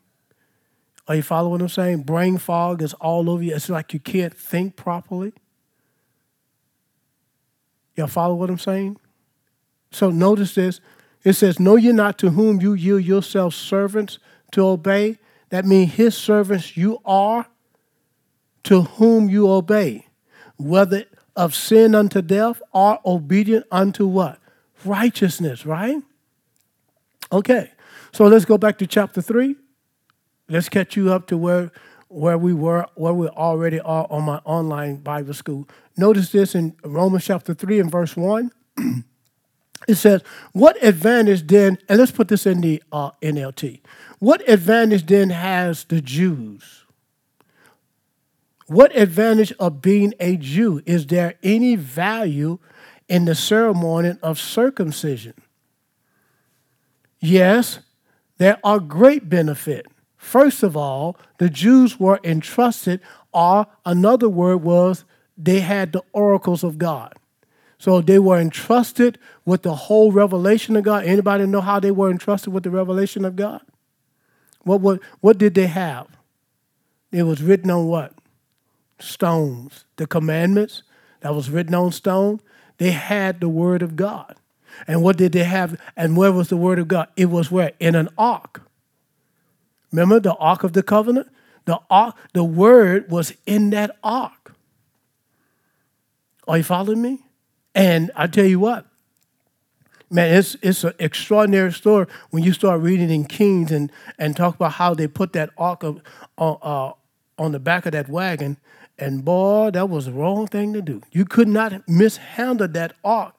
Are 1.09 1.17
you 1.17 1.23
following 1.23 1.53
what 1.53 1.63
I'm 1.63 1.69
saying? 1.69 2.03
Brain 2.03 2.37
fog 2.37 2.83
is 2.83 2.93
all 2.95 3.31
over 3.31 3.43
you. 3.43 3.55
It's 3.55 3.71
like 3.71 3.95
you 3.95 4.01
can't 4.01 4.35
think 4.35 4.77
properly. 4.77 5.33
Y'all 7.97 8.07
follow 8.07 8.35
what 8.35 8.51
I'm 8.51 8.59
saying? 8.59 8.99
So 9.91 10.11
notice 10.11 10.55
this. 10.55 10.81
It 11.25 11.33
says, 11.33 11.59
Know 11.59 11.77
ye 11.77 11.93
not 11.93 12.19
to 12.19 12.31
whom 12.31 12.61
you 12.61 12.75
yield 12.75 13.03
yourselves 13.03 13.57
servants 13.57 14.19
to 14.53 14.67
obey? 14.67 15.19
That 15.49 15.65
means 15.65 15.95
his 15.95 16.15
servants 16.17 16.77
you 16.77 16.99
are 17.05 17.47
to 18.69 18.83
whom 18.83 19.31
you 19.31 19.51
obey, 19.51 20.05
whether 20.59 21.05
of 21.35 21.55
sin 21.55 21.95
unto 21.95 22.21
death 22.21 22.61
or 22.71 22.99
obedient 23.03 23.65
unto 23.73 24.07
what? 24.07 24.39
Righteousness, 24.85 25.65
right? 25.65 25.97
Okay, 27.33 27.71
so 28.13 28.27
let's 28.27 28.45
go 28.45 28.59
back 28.59 28.77
to 28.79 28.87
chapter 28.87 29.23
3. 29.23 29.57
Let's 30.51 30.69
catch 30.69 30.99
you 30.99 31.11
up 31.11 31.27
to 31.29 31.39
where, 31.39 31.73
where 32.09 32.37
we 32.37 32.53
were, 32.53 32.85
where 32.95 33.15
we 33.15 33.29
already 33.29 33.81
are 33.81 34.07
on 34.11 34.25
my 34.25 34.37
online 34.45 34.97
Bible 34.97 35.33
school. 35.33 35.67
Notice 35.97 36.31
this 36.31 36.55
in 36.55 36.77
Romans 36.85 37.25
chapter 37.25 37.55
3 37.55 37.81
and 37.81 37.91
verse 37.91 38.19
1. 38.19 38.51
it 39.89 39.95
says, 39.95 40.23
What 40.53 40.77
advantage 40.85 41.47
then, 41.47 41.79
and 41.89 41.99
let's 41.99 42.13
put 42.13 42.29
this 42.29 42.45
in 42.45 42.61
the 42.61 42.83
uh, 42.93 43.13
NLT, 43.23 43.81
what 44.19 44.47
advantage 44.47 45.07
then 45.07 45.31
has 45.31 45.85
the 45.85 46.03
Jews? 46.03 46.85
What 48.69 48.95
advantage 48.95 49.53
of 49.59 49.81
being 49.81 50.13
a 50.21 50.37
Jew? 50.37 50.83
Is 50.85 51.07
there 51.07 51.35
any 51.43 51.75
value 51.75 52.59
in 53.09 53.25
the 53.25 53.35
ceremony 53.35 54.13
of 54.23 54.39
circumcision? 54.39 55.33
Yes, 57.19 57.81
there 58.37 58.59
are 58.63 58.79
great 58.79 59.29
benefit. 59.29 59.87
First 60.19 60.63
of 60.63 60.77
all, 60.77 61.17
the 61.39 61.49
Jews 61.49 61.99
were 61.99 62.21
entrusted, 62.23 63.01
or 63.33 63.67
another 63.87 64.29
word 64.29 64.59
was 64.59 65.05
they 65.39 65.61
had 65.61 65.93
the 65.93 66.03
oracles 66.13 66.63
of 66.63 66.77
God. 66.77 67.15
So 67.79 68.03
they 68.03 68.19
were 68.19 68.39
entrusted 68.39 69.19
with 69.47 69.63
the 69.63 69.75
whole 69.75 70.13
revelation 70.13 70.77
of 70.77 70.85
God. 70.85 71.05
Anybody 71.05 71.47
know 71.47 71.63
how 71.63 71.81
they 71.81 71.93
were 71.93 72.11
entrusted 72.11 72.53
with 72.53 72.65
the 72.65 72.71
revelation 72.71 73.25
of 73.25 73.35
God? 73.35 73.63
What, 74.63 74.83
what, 74.83 75.01
what 75.21 75.39
did 75.39 75.55
they 75.55 75.69
have? 75.69 76.09
It 77.13 77.23
was 77.23 77.43
written 77.43 77.71
on 77.71 77.87
what? 77.87 78.13
Stones, 78.99 79.85
the 79.97 80.07
commandments 80.07 80.83
that 81.21 81.35
was 81.35 81.51
written 81.51 81.75
on 81.75 81.93
stone, 81.93 82.41
they 82.79 82.93
had 82.93 83.41
the 83.41 83.49
word 83.49 83.83
of 83.83 83.97
God. 83.97 84.37
And 84.87 85.03
what 85.03 85.17
did 85.17 85.33
they 85.33 85.45
have? 85.45 85.81
And 85.97 86.17
where 86.17 86.33
was 86.33 86.49
the 86.49 86.57
word 86.57 86.79
of 86.79 86.89
God? 86.89 87.09
It 87.17 87.27
was 87.27 87.51
where? 87.51 87.73
In 87.81 87.95
an 87.95 88.09
ark. 88.17 88.63
Remember 89.91 90.21
the 90.21 90.35
ark 90.35 90.65
of 90.65 90.73
the 90.73 90.83
covenant? 90.83 91.29
The 91.65 91.81
ark, 91.91 92.15
the 92.33 92.45
word 92.45 93.11
was 93.11 93.33
in 93.47 93.71
that 93.71 93.97
ark. 94.03 94.55
Are 96.47 96.59
you 96.59 96.65
following 96.65 97.03
me? 97.03 97.21
And 97.75 98.11
I 98.17 98.27
tell 98.27 98.45
you 98.45 98.59
what, 98.59 98.87
man, 100.11 100.35
it's 100.35 100.57
it's 100.63 100.85
an 100.85 100.95
extraordinary 100.99 101.73
story 101.73 102.07
when 102.31 102.43
you 102.43 102.53
start 102.53 102.81
reading 102.81 103.11
in 103.11 103.25
Kings 103.25 103.71
and 103.71 103.93
and 104.19 104.37
talk 104.37 104.55
about 104.55 104.73
how 104.73 104.95
they 104.95 105.07
put 105.07 105.33
that 105.35 105.51
ark 105.59 105.83
of, 105.83 106.01
uh, 106.39 106.93
on 107.39 107.53
the 107.53 107.59
back 107.59 107.87
of 107.87 107.93
that 107.93 108.09
wagon 108.09 108.57
and 108.99 109.25
boy, 109.25 109.71
that 109.71 109.89
was 109.89 110.07
the 110.07 110.13
wrong 110.13 110.47
thing 110.47 110.73
to 110.73 110.83
do. 110.83 111.03
You 111.13 111.25
could 111.25 111.49
not 111.49 111.89
mishandle 111.89 112.69
that 112.69 112.95
ark 113.05 113.35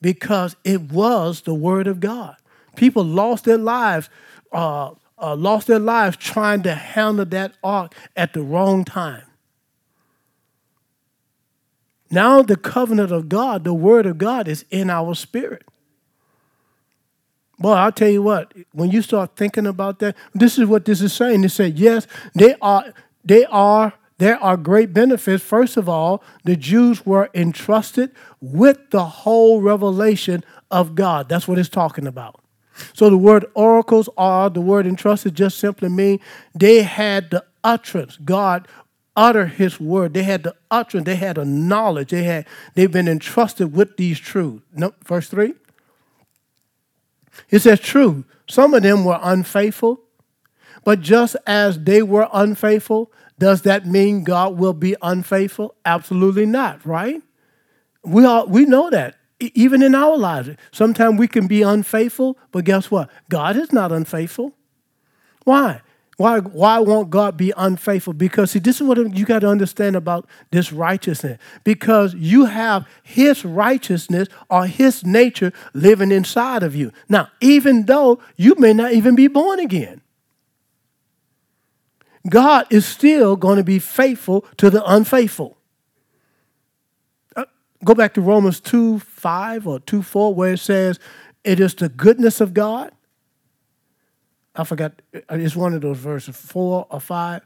because 0.00 0.56
it 0.64 0.82
was 0.82 1.42
the 1.42 1.54
word 1.54 1.86
of 1.86 2.00
God. 2.00 2.36
People 2.76 3.04
lost 3.04 3.44
their 3.44 3.58
lives, 3.58 4.08
uh, 4.52 4.92
uh, 5.18 5.36
lost 5.36 5.66
their 5.66 5.78
lives 5.78 6.16
trying 6.16 6.62
to 6.62 6.74
handle 6.74 7.26
that 7.26 7.52
ark 7.62 7.94
at 8.16 8.32
the 8.32 8.42
wrong 8.42 8.84
time. 8.84 9.24
Now 12.10 12.42
the 12.42 12.56
covenant 12.56 13.12
of 13.12 13.28
God, 13.28 13.64
the 13.64 13.74
word 13.74 14.06
of 14.06 14.16
God, 14.16 14.48
is 14.48 14.64
in 14.70 14.88
our 14.88 15.14
spirit. 15.14 15.64
Boy, 17.58 17.72
I'll 17.72 17.92
tell 17.92 18.08
you 18.08 18.22
what, 18.22 18.54
when 18.72 18.90
you 18.90 19.02
start 19.02 19.36
thinking 19.36 19.66
about 19.66 19.98
that, 19.98 20.16
this 20.32 20.58
is 20.58 20.66
what 20.66 20.84
this 20.84 21.02
is 21.02 21.12
saying. 21.12 21.42
It 21.42 21.50
said, 21.50 21.78
yes, 21.78 22.06
they 22.34 22.54
are, 22.62 22.94
they 23.24 23.44
are, 23.46 23.92
there 24.18 24.42
are 24.42 24.56
great 24.56 24.92
benefits. 24.92 25.42
First 25.42 25.76
of 25.76 25.88
all, 25.88 26.22
the 26.44 26.56
Jews 26.56 27.06
were 27.06 27.30
entrusted 27.34 28.10
with 28.40 28.90
the 28.90 29.04
whole 29.04 29.60
revelation 29.60 30.44
of 30.70 30.94
God. 30.94 31.28
That's 31.28 31.48
what 31.48 31.58
it's 31.58 31.68
talking 31.68 32.06
about. 32.06 32.40
So 32.92 33.10
the 33.10 33.16
word 33.16 33.46
oracles 33.54 34.08
are 34.16 34.50
the 34.50 34.60
word 34.60 34.86
entrusted 34.86 35.34
just 35.34 35.58
simply 35.58 35.88
mean 35.88 36.20
they 36.54 36.82
had 36.82 37.30
the 37.30 37.44
utterance. 37.64 38.16
God 38.18 38.68
utter 39.16 39.46
his 39.46 39.80
word. 39.80 40.14
They 40.14 40.22
had 40.22 40.44
the 40.44 40.54
utterance, 40.70 41.06
they 41.06 41.16
had 41.16 41.38
a 41.38 41.44
knowledge. 41.44 42.10
They 42.10 42.22
had 42.24 42.46
they've 42.74 42.90
been 42.90 43.08
entrusted 43.08 43.72
with 43.72 43.96
these 43.96 44.18
truths. 44.18 44.64
No, 44.72 44.94
verse 45.04 45.28
3. 45.28 45.54
It 47.50 47.60
says, 47.60 47.80
true, 47.80 48.24
some 48.48 48.74
of 48.74 48.82
them 48.82 49.04
were 49.04 49.18
unfaithful, 49.22 50.00
but 50.84 51.00
just 51.00 51.36
as 51.46 51.78
they 51.78 52.02
were 52.02 52.28
unfaithful, 52.32 53.12
does 53.38 53.62
that 53.62 53.86
mean 53.86 54.24
God 54.24 54.58
will 54.58 54.72
be 54.72 54.96
unfaithful? 55.00 55.74
Absolutely 55.84 56.46
not, 56.46 56.84
right? 56.84 57.22
We 58.04 58.24
all 58.24 58.46
we 58.46 58.64
know 58.64 58.90
that. 58.90 59.16
Even 59.40 59.82
in 59.82 59.94
our 59.94 60.16
lives, 60.16 60.50
sometimes 60.72 61.16
we 61.16 61.28
can 61.28 61.46
be 61.46 61.62
unfaithful, 61.62 62.36
but 62.50 62.64
guess 62.64 62.90
what? 62.90 63.08
God 63.28 63.56
is 63.56 63.72
not 63.72 63.92
unfaithful. 63.92 64.52
Why? 65.44 65.80
Why, 66.18 66.40
why 66.40 66.80
won't 66.80 67.10
God 67.10 67.36
be 67.36 67.52
unfaithful? 67.56 68.12
Because, 68.12 68.50
see, 68.50 68.58
this 68.58 68.80
is 68.80 68.82
what 68.82 68.98
you 69.16 69.24
got 69.24 69.38
to 69.38 69.48
understand 69.48 69.94
about 69.94 70.26
this 70.50 70.72
righteousness. 70.72 71.38
Because 71.62 72.12
you 72.14 72.46
have 72.46 72.88
His 73.04 73.44
righteousness 73.44 74.26
or 74.50 74.66
His 74.66 75.06
nature 75.06 75.52
living 75.74 76.10
inside 76.10 76.64
of 76.64 76.74
you. 76.74 76.90
Now, 77.08 77.28
even 77.40 77.86
though 77.86 78.18
you 78.36 78.56
may 78.58 78.72
not 78.72 78.94
even 78.94 79.14
be 79.14 79.28
born 79.28 79.60
again, 79.60 80.00
God 82.28 82.66
is 82.70 82.86
still 82.86 83.36
going 83.36 83.56
to 83.56 83.64
be 83.64 83.78
faithful 83.78 84.44
to 84.56 84.70
the 84.70 84.84
unfaithful. 84.84 85.56
Uh, 87.36 87.44
go 87.84 87.94
back 87.94 88.14
to 88.14 88.20
Romans 88.20 88.60
2 88.60 88.98
5 88.98 89.66
or 89.66 89.80
2 89.80 90.02
4, 90.02 90.34
where 90.34 90.52
it 90.54 90.58
says, 90.58 90.98
It 91.44 91.60
is 91.60 91.74
the 91.74 91.88
goodness 91.88 92.40
of 92.40 92.54
God 92.54 92.92
I 94.58 94.64
forgot, 94.64 95.00
it's 95.12 95.54
one 95.54 95.72
of 95.72 95.82
those 95.82 95.98
verses, 95.98 96.36
four 96.36 96.88
or 96.90 97.00
five, 97.00 97.42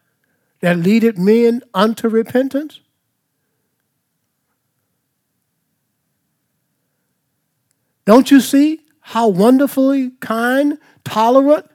that 0.60 0.78
leadeth 0.78 1.18
men 1.18 1.62
unto 1.74 2.08
repentance. 2.08 2.80
Don't 8.06 8.30
you 8.30 8.40
see 8.40 8.80
how 9.00 9.28
wonderfully 9.28 10.12
kind, 10.20 10.78
tolerant? 11.04 11.70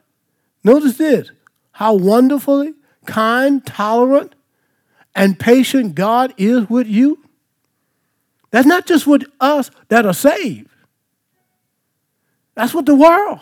Notice 0.64 0.98
this 0.98 1.30
how 1.70 1.94
wonderfully 1.94 2.74
kind, 3.08 3.64
tolerant, 3.66 4.34
and 5.16 5.40
patient 5.40 5.96
God 5.96 6.32
is 6.36 6.70
with 6.70 6.86
you. 6.86 7.18
That's 8.50 8.66
not 8.66 8.86
just 8.86 9.06
with 9.06 9.24
us 9.40 9.70
that 9.88 10.06
are 10.06 10.14
saved, 10.14 10.68
that's 12.54 12.72
with 12.72 12.86
the 12.86 12.94
world. 12.94 13.40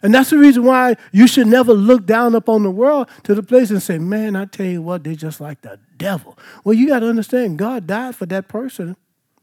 And 0.00 0.14
that's 0.14 0.30
the 0.30 0.38
reason 0.38 0.62
why 0.62 0.96
you 1.10 1.26
should 1.26 1.48
never 1.48 1.72
look 1.72 2.06
down 2.06 2.36
upon 2.36 2.62
the 2.62 2.70
world 2.70 3.08
to 3.24 3.34
the 3.34 3.42
place 3.42 3.70
and 3.70 3.82
say, 3.82 3.98
man, 3.98 4.36
I 4.36 4.44
tell 4.44 4.66
you 4.66 4.80
what, 4.80 5.02
they're 5.02 5.16
just 5.16 5.40
like 5.40 5.62
the 5.62 5.80
devil. 5.96 6.38
Well, 6.62 6.74
you 6.74 6.86
got 6.86 7.00
to 7.00 7.08
understand, 7.08 7.58
God 7.58 7.88
died 7.88 8.14
for 8.14 8.24
that 8.26 8.46
person. 8.46 8.96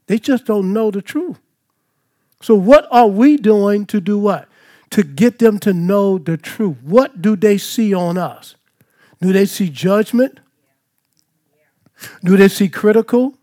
They 0.06 0.18
just 0.18 0.46
don't 0.46 0.72
know 0.72 0.90
the 0.90 1.02
truth. 1.02 1.38
So, 2.40 2.54
what 2.54 2.86
are 2.90 3.06
we 3.06 3.36
doing 3.36 3.84
to 3.86 4.00
do 4.00 4.18
what? 4.18 4.48
To 4.90 5.02
get 5.02 5.40
them 5.40 5.58
to 5.58 5.74
know 5.74 6.16
the 6.16 6.38
truth. 6.38 6.78
What 6.82 7.20
do 7.20 7.36
they 7.36 7.58
see 7.58 7.92
on 7.92 8.16
us? 8.16 8.55
Do 9.20 9.32
they 9.32 9.46
see 9.46 9.68
judgment? 9.70 10.40
Do 12.22 12.36
they 12.36 12.48
see 12.48 12.68
critical? 12.68 13.34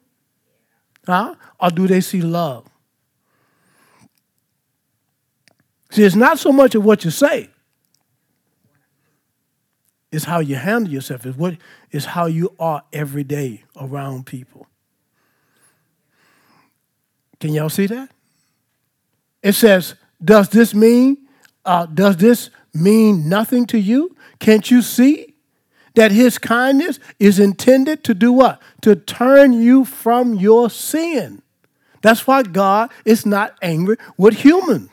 Huh? 1.05 1.35
Or 1.59 1.69
do 1.69 1.87
they 1.87 2.01
see 2.01 2.21
love? 2.21 2.67
See, 5.91 6.03
it's 6.03 6.15
not 6.15 6.39
so 6.39 6.51
much 6.51 6.73
of 6.73 6.83
what 6.83 7.05
you 7.05 7.11
say, 7.11 7.49
it's 10.11 10.25
how 10.25 10.39
you 10.39 10.55
handle 10.55 10.91
yourself, 10.91 11.25
it's, 11.25 11.37
what, 11.37 11.57
it's 11.91 12.05
how 12.05 12.25
you 12.25 12.55
are 12.59 12.83
every 12.91 13.23
day 13.23 13.63
around 13.79 14.25
people. 14.25 14.67
Can 17.39 17.53
y'all 17.53 17.69
see 17.69 17.85
that? 17.87 18.09
It 19.43 19.53
says, 19.53 19.95
does 20.23 20.49
this 20.49 20.73
mean, 20.73 21.27
uh, 21.65 21.85
does 21.85 22.17
this 22.17 22.49
mean 22.73 23.29
nothing 23.29 23.67
to 23.67 23.77
you? 23.77 24.15
Can't 24.39 24.71
you 24.71 24.81
see 24.81 25.32
that 25.95 26.11
his 26.11 26.37
kindness 26.37 26.99
is 27.19 27.39
intended 27.39 28.03
to 28.05 28.13
do 28.13 28.31
what? 28.31 28.61
To 28.81 28.95
turn 28.95 29.53
you 29.53 29.85
from 29.85 30.33
your 30.35 30.69
sin. 30.69 31.41
That's 32.01 32.27
why 32.27 32.43
God 32.43 32.91
is 33.05 33.25
not 33.25 33.55
angry 33.61 33.97
with 34.17 34.35
humans. 34.35 34.89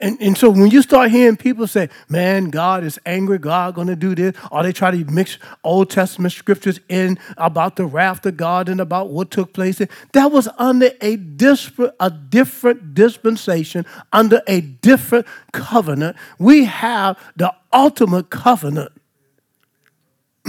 And, 0.00 0.16
and 0.20 0.38
so 0.38 0.48
when 0.50 0.70
you 0.70 0.80
start 0.82 1.10
hearing 1.10 1.36
people 1.36 1.66
say, 1.66 1.88
man, 2.08 2.50
God 2.50 2.84
is 2.84 3.00
angry, 3.04 3.38
God 3.38 3.74
gonna 3.74 3.96
do 3.96 4.14
this, 4.14 4.36
or 4.52 4.62
they 4.62 4.72
try 4.72 4.92
to 4.92 5.04
mix 5.06 5.38
Old 5.64 5.90
Testament 5.90 6.32
scriptures 6.32 6.78
in 6.88 7.18
about 7.36 7.74
the 7.74 7.84
wrath 7.84 8.24
of 8.24 8.36
God 8.36 8.68
and 8.68 8.80
about 8.80 9.08
what 9.08 9.32
took 9.32 9.52
place, 9.52 9.82
that 10.12 10.30
was 10.30 10.48
under 10.56 10.90
a, 11.00 11.16
disp- 11.16 11.80
a 11.98 12.10
different 12.10 12.94
dispensation, 12.94 13.84
under 14.12 14.40
a 14.46 14.60
different 14.60 15.26
covenant. 15.50 16.16
We 16.38 16.66
have 16.66 17.18
the 17.34 17.52
ultimate 17.72 18.30
covenant. 18.30 18.92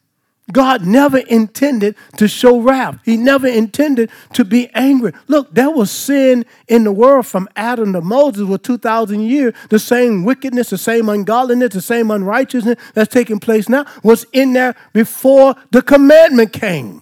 God 0.51 0.85
never 0.85 1.17
intended 1.17 1.95
to 2.17 2.27
show 2.27 2.59
wrath. 2.59 2.99
He 3.03 3.17
never 3.17 3.47
intended 3.47 4.11
to 4.33 4.45
be 4.45 4.69
angry. 4.75 5.11
Look, 5.27 5.53
there 5.53 5.71
was 5.71 5.89
sin 5.89 6.45
in 6.67 6.83
the 6.83 6.91
world 6.91 7.25
from 7.25 7.49
Adam 7.55 7.93
to 7.93 8.01
Moses 8.01 8.47
for 8.47 8.59
2,000 8.59 9.21
years. 9.21 9.55
The 9.69 9.79
same 9.79 10.23
wickedness, 10.23 10.69
the 10.69 10.77
same 10.77 11.09
ungodliness, 11.09 11.73
the 11.73 11.81
same 11.81 12.11
unrighteousness 12.11 12.79
that's 12.93 13.11
taking 13.11 13.39
place 13.39 13.67
now 13.67 13.85
was 14.03 14.25
in 14.33 14.53
there 14.53 14.75
before 14.93 15.55
the 15.71 15.81
commandment 15.81 16.53
came. 16.53 17.01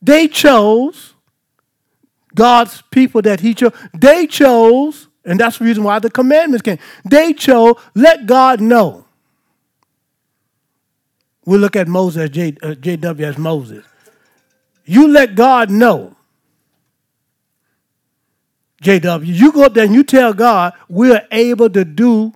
They 0.00 0.28
chose, 0.28 1.12
God's 2.34 2.82
people 2.90 3.20
that 3.22 3.40
He 3.40 3.52
chose, 3.52 3.72
they 3.92 4.26
chose, 4.26 5.08
and 5.26 5.38
that's 5.38 5.58
the 5.58 5.66
reason 5.66 5.84
why 5.84 5.98
the 5.98 6.08
commandments 6.08 6.62
came. 6.62 6.78
They 7.04 7.34
chose, 7.34 7.76
let 7.94 8.24
God 8.24 8.62
know 8.62 9.04
we 11.48 11.56
look 11.56 11.76
at 11.76 11.88
Moses 11.88 12.24
as 12.24 12.30
J, 12.30 12.48
uh, 12.62 12.74
JW 12.74 13.22
as 13.22 13.38
Moses. 13.38 13.82
You 14.84 15.08
let 15.08 15.34
God 15.34 15.70
know. 15.70 16.14
JW, 18.82 19.24
you 19.24 19.50
go 19.50 19.64
up 19.64 19.72
there 19.72 19.86
and 19.86 19.94
you 19.94 20.04
tell 20.04 20.34
God 20.34 20.74
we're 20.90 21.26
able 21.32 21.70
to 21.70 21.86
do 21.86 22.34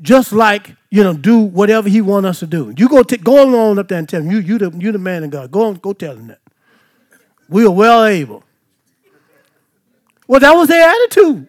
just 0.00 0.32
like, 0.32 0.74
you 0.90 1.04
know, 1.04 1.14
do 1.14 1.38
whatever 1.38 1.88
he 1.88 2.00
want 2.00 2.26
us 2.26 2.40
to 2.40 2.46
do. 2.48 2.74
You 2.76 2.88
go 2.88 3.04
t- 3.04 3.18
go 3.18 3.44
along 3.44 3.78
up 3.78 3.86
there 3.86 4.00
and 4.00 4.08
tell 4.08 4.20
him, 4.20 4.32
you, 4.32 4.38
you, 4.38 4.58
the, 4.58 4.76
you 4.76 4.90
the 4.90 4.98
man 4.98 5.22
of 5.22 5.30
God. 5.30 5.52
Go 5.52 5.66
on, 5.66 5.74
go 5.76 5.92
tell 5.92 6.16
him 6.16 6.26
that. 6.26 6.40
We 7.48 7.64
are 7.64 7.70
well 7.70 8.04
able. 8.04 8.42
Well, 10.26 10.40
that 10.40 10.52
was 10.54 10.68
their 10.68 10.88
attitude. 10.88 11.46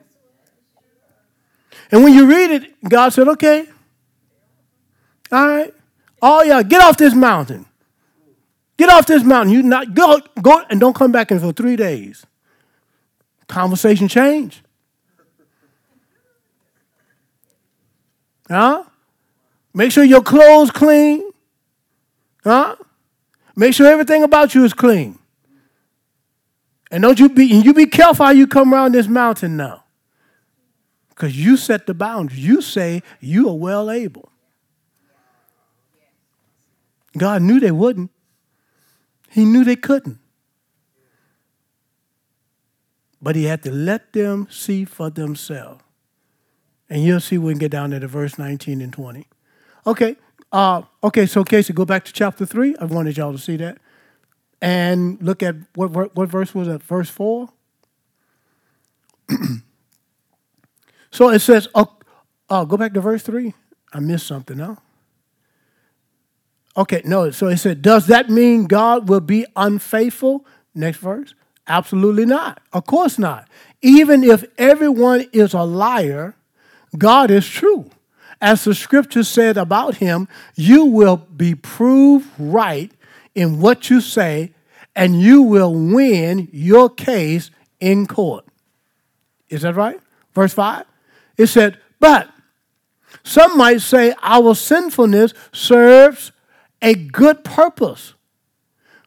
And 1.91 2.03
when 2.03 2.13
you 2.13 2.27
read 2.27 2.51
it, 2.51 2.75
God 2.87 3.09
said, 3.09 3.27
okay, 3.27 3.67
all 5.31 5.47
right. 5.47 5.73
Oh 6.25 6.41
yeah, 6.41 6.63
get 6.63 6.81
off 6.81 6.95
this 6.95 7.13
mountain. 7.13 7.65
Get 8.77 8.87
off 8.87 9.05
this 9.05 9.23
mountain. 9.23 9.53
You 9.53 9.61
not 9.61 9.93
go 9.93 10.21
go 10.41 10.63
and 10.69 10.79
don't 10.79 10.95
come 10.95 11.11
back 11.11 11.31
in 11.31 11.39
for 11.41 11.51
three 11.51 11.75
days. 11.75 12.25
Conversation 13.49 14.07
change. 14.07 14.63
Huh? 18.47 18.85
Make 19.73 19.91
sure 19.91 20.05
your 20.05 20.21
clothes 20.21 20.71
clean. 20.71 21.29
Huh? 22.45 22.77
Make 23.57 23.73
sure 23.73 23.87
everything 23.87 24.23
about 24.23 24.55
you 24.55 24.63
is 24.63 24.73
clean. 24.73 25.19
And 26.89 27.03
don't 27.03 27.19
you 27.19 27.27
be 27.27 27.53
and 27.53 27.65
you 27.65 27.73
be 27.73 27.85
careful 27.85 28.27
how 28.27 28.31
you 28.31 28.47
come 28.47 28.73
around 28.73 28.93
this 28.93 29.09
mountain 29.09 29.57
now. 29.57 29.83
Because 31.09 31.35
you 31.35 31.57
set 31.57 31.85
the 31.85 31.93
boundaries. 31.93 32.39
You 32.39 32.61
say 32.61 33.03
you 33.19 33.49
are 33.49 33.57
well 33.57 33.91
able. 33.91 34.29
God 37.17 37.41
knew 37.41 37.59
they 37.59 37.71
wouldn't. 37.71 38.11
He 39.29 39.45
knew 39.45 39.63
they 39.63 39.75
couldn't. 39.75 40.19
But 43.21 43.35
he 43.35 43.45
had 43.45 43.63
to 43.63 43.71
let 43.71 44.13
them 44.13 44.47
see 44.49 44.85
for 44.85 45.09
themselves. 45.09 45.81
And 46.89 47.03
you'll 47.03 47.21
see 47.21 47.37
when 47.37 47.53
we 47.53 47.59
get 47.59 47.71
down 47.71 47.91
to 47.91 48.07
verse 48.07 48.37
19 48.37 48.81
and 48.81 48.91
20. 48.91 49.27
Okay. 49.87 50.15
Uh, 50.51 50.83
okay, 51.03 51.25
so 51.25 51.43
Casey, 51.43 51.73
go 51.73 51.85
back 51.85 52.05
to 52.05 52.13
chapter 52.13 52.45
3. 52.45 52.75
I 52.79 52.85
wanted 52.85 53.17
y'all 53.17 53.31
to 53.31 53.39
see 53.39 53.57
that. 53.57 53.79
And 54.61 55.21
look 55.21 55.41
at 55.41 55.55
what, 55.75 56.15
what 56.15 56.29
verse 56.29 56.53
was 56.53 56.67
that? 56.67 56.83
Verse 56.83 57.09
4? 57.09 57.49
So 61.13 61.29
it 61.29 61.39
says, 61.41 61.67
oh, 61.75 61.95
oh, 62.49 62.65
go 62.65 62.75
back 62.75 62.91
to 62.95 62.99
verse 62.99 63.21
3. 63.21 63.53
I 63.93 63.99
missed 63.99 64.25
something, 64.25 64.57
no? 64.57 64.79
Okay, 66.75 67.01
no. 67.05 67.31
So 67.31 67.47
it 67.47 67.57
said, 67.57 67.81
does 67.81 68.07
that 68.07 68.29
mean 68.29 68.65
God 68.65 69.07
will 69.07 69.19
be 69.19 69.45
unfaithful? 69.55 70.45
Next 70.73 70.97
verse. 70.97 71.35
Absolutely 71.67 72.25
not. 72.25 72.61
Of 72.73 72.85
course 72.85 73.19
not. 73.19 73.47
Even 73.81 74.23
if 74.23 74.43
everyone 74.57 75.25
is 75.31 75.53
a 75.53 75.63
liar, 75.63 76.35
God 76.97 77.31
is 77.31 77.47
true. 77.47 77.89
As 78.41 78.63
the 78.63 78.75
scripture 78.75 79.23
said 79.23 79.57
about 79.57 79.95
him, 79.95 80.27
you 80.55 80.85
will 80.85 81.17
be 81.17 81.55
proved 81.55 82.27
right 82.37 82.91
in 83.35 83.61
what 83.61 83.89
you 83.89 84.01
say, 84.01 84.53
and 84.95 85.21
you 85.21 85.41
will 85.41 85.73
win 85.73 86.49
your 86.51 86.89
case 86.89 87.51
in 87.79 88.05
court. 88.05 88.45
Is 89.49 89.61
that 89.61 89.75
right? 89.75 89.99
Verse 90.33 90.53
5. 90.53 90.85
It 91.37 91.47
said, 91.47 91.79
But 91.99 92.29
some 93.23 93.57
might 93.57 93.81
say 93.81 94.13
our 94.21 94.55
sinfulness 94.55 95.33
serves 95.51 96.31
a 96.83 96.93
good 96.93 97.43
purpose, 97.43 98.13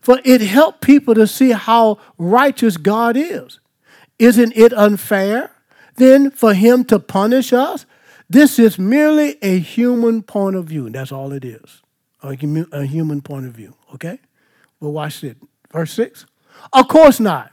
for 0.00 0.20
it 0.24 0.40
helped 0.40 0.80
people 0.80 1.14
to 1.14 1.26
see 1.26 1.50
how 1.50 1.98
righteous 2.18 2.76
God 2.76 3.16
is. 3.16 3.60
Isn't 4.18 4.56
it 4.56 4.72
unfair 4.72 5.52
then 5.96 6.30
for 6.30 6.54
him 6.54 6.84
to 6.86 6.98
punish 6.98 7.52
us? 7.52 7.86
This 8.28 8.58
is 8.58 8.78
merely 8.78 9.36
a 9.42 9.58
human 9.58 10.22
point 10.22 10.56
of 10.56 10.64
view. 10.64 10.90
That's 10.90 11.12
all 11.12 11.32
it 11.32 11.44
is. 11.44 11.82
A 12.22 12.34
human 12.34 13.20
point 13.20 13.46
of 13.46 13.52
view. 13.52 13.74
Okay? 13.94 14.18
Well, 14.80 14.92
watch 14.92 15.22
it. 15.22 15.36
Verse 15.72 15.92
6. 15.92 16.26
Of 16.72 16.88
course 16.88 17.20
not. 17.20 17.52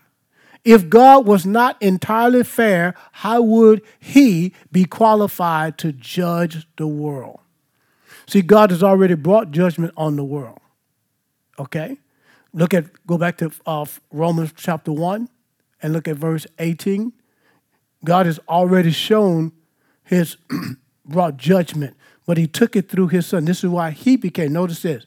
If 0.64 0.90
God 0.90 1.26
was 1.26 1.46
not 1.46 1.80
entirely 1.82 2.44
fair, 2.44 2.96
how 3.12 3.42
would 3.42 3.82
he 4.00 4.54
be 4.72 4.86
qualified 4.86 5.78
to 5.80 5.92
judge 5.92 6.66
the 6.78 6.88
world? 6.88 7.42
See, 8.28 8.42
God 8.42 8.72
has 8.72 8.84
already 8.84 9.16
brought 9.16 9.52
judgment 9.52 9.94
on 9.98 10.16
the 10.16 10.24
world. 10.24 10.60
Okay? 11.60 11.98
Look 12.54 12.74
at, 12.74 12.86
go 13.06 13.18
back 13.18 13.38
to 13.40 13.52
uh, 13.66 13.86
Romans 14.12 14.54
chapter 14.56 14.92
1 14.92 15.28
and 15.82 15.94
look 15.94 16.08
at 16.08 16.16
verse 16.16 16.48
18. 16.60 17.12
God 18.06 18.26
has 18.26 18.40
already 18.48 18.92
shown 18.92 19.52
his, 20.04 20.38
brought 21.06 21.38
judgment, 21.38 21.96
but 22.26 22.38
he 22.38 22.48
took 22.48 22.76
it 22.76 22.90
through 22.90 23.08
his 23.08 23.26
son. 23.26 23.46
This 23.46 23.64
is 23.64 23.70
why 23.70 23.92
he 23.92 24.16
became, 24.16 24.54
notice 24.54 24.82
this. 24.82 25.06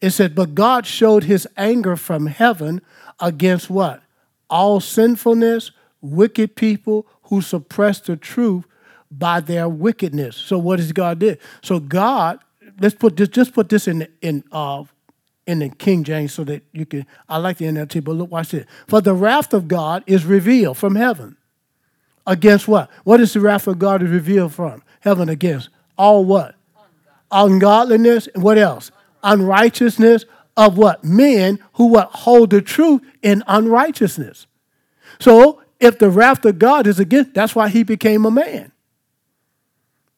It 0.00 0.10
said, 0.10 0.34
but 0.34 0.54
God 0.54 0.86
showed 0.86 1.24
his 1.24 1.46
anger 1.56 1.96
from 1.96 2.26
heaven 2.26 2.80
against 3.20 3.68
what? 3.68 4.02
All 4.48 4.80
sinfulness, 4.80 5.72
wicked 6.00 6.56
people 6.56 7.06
who 7.24 7.42
suppress 7.42 8.00
the 8.00 8.16
truth 8.16 8.64
by 9.10 9.40
their 9.40 9.68
wickedness. 9.68 10.36
So 10.36 10.58
what 10.58 10.76
does 10.76 10.92
God 10.92 11.18
do? 11.18 11.36
So 11.62 11.80
God, 11.80 12.38
let's 12.80 12.94
put 12.94 13.16
this, 13.16 13.28
just 13.28 13.52
put 13.52 13.68
this 13.68 13.88
in 13.88 14.06
in 14.22 14.44
uh 14.52 14.84
in 15.46 15.60
the 15.60 15.68
King 15.68 16.04
James 16.04 16.32
so 16.32 16.44
that 16.44 16.62
you 16.72 16.86
can 16.86 17.06
I 17.28 17.38
like 17.38 17.58
the 17.58 17.66
NLT, 17.66 18.04
but 18.04 18.12
look, 18.12 18.30
watch 18.30 18.50
this. 18.50 18.66
For 18.86 19.00
the 19.00 19.14
wrath 19.14 19.52
of 19.52 19.68
God 19.68 20.04
is 20.06 20.24
revealed 20.24 20.78
from 20.78 20.94
heaven. 20.94 21.36
Against 22.26 22.68
what? 22.68 22.90
What 23.04 23.20
is 23.20 23.32
the 23.32 23.40
wrath 23.40 23.66
of 23.66 23.78
God 23.78 24.02
is 24.02 24.10
revealed 24.10 24.52
from? 24.54 24.82
Heaven 25.00 25.28
against 25.28 25.70
all 25.96 26.24
what? 26.24 26.54
Ungodliness 27.32 28.28
and 28.28 28.42
what 28.42 28.58
else? 28.58 28.92
Unrighteousness 29.22 30.24
of 30.56 30.76
what? 30.76 31.02
Men 31.02 31.58
who 31.74 31.86
what 31.86 32.10
hold 32.10 32.50
the 32.50 32.62
truth 32.62 33.02
in 33.22 33.42
unrighteousness. 33.46 34.46
So 35.18 35.62
if 35.80 35.98
the 35.98 36.10
wrath 36.10 36.44
of 36.44 36.58
God 36.58 36.86
is 36.86 37.00
against, 37.00 37.34
that's 37.34 37.54
why 37.56 37.68
he 37.68 37.82
became 37.82 38.24
a 38.24 38.30
man 38.30 38.70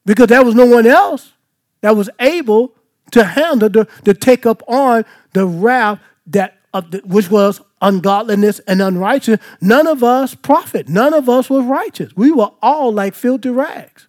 because 0.05 0.27
there 0.27 0.45
was 0.45 0.55
no 0.55 0.67
one 0.67 0.87
else 0.87 1.33
that 1.81 1.97
was 1.97 2.11
able 2.21 2.75
to 3.13 3.25
handle 3.25 3.69
the, 3.69 3.87
to 4.05 4.15
take 4.15 4.47
up 4.47 4.63
on 4.69 5.05
the 5.33 5.47
wrath 5.47 6.01
that 6.27 6.59
the, 6.73 7.03
which 7.05 7.31
was 7.31 7.61
ungodliness 7.83 8.61
and 8.61 8.81
unrighteousness. 8.81 9.45
None 9.61 9.87
of 9.87 10.03
us 10.03 10.35
profit. 10.35 10.89
None 10.89 11.13
of 11.13 11.29
us 11.29 11.51
was 11.51 11.65
righteous. 11.65 12.17
We 12.17 12.33
were 12.33 12.51
all 12.63 12.93
like 12.93 13.15
filthy 13.15 13.51
rags. 13.51 14.09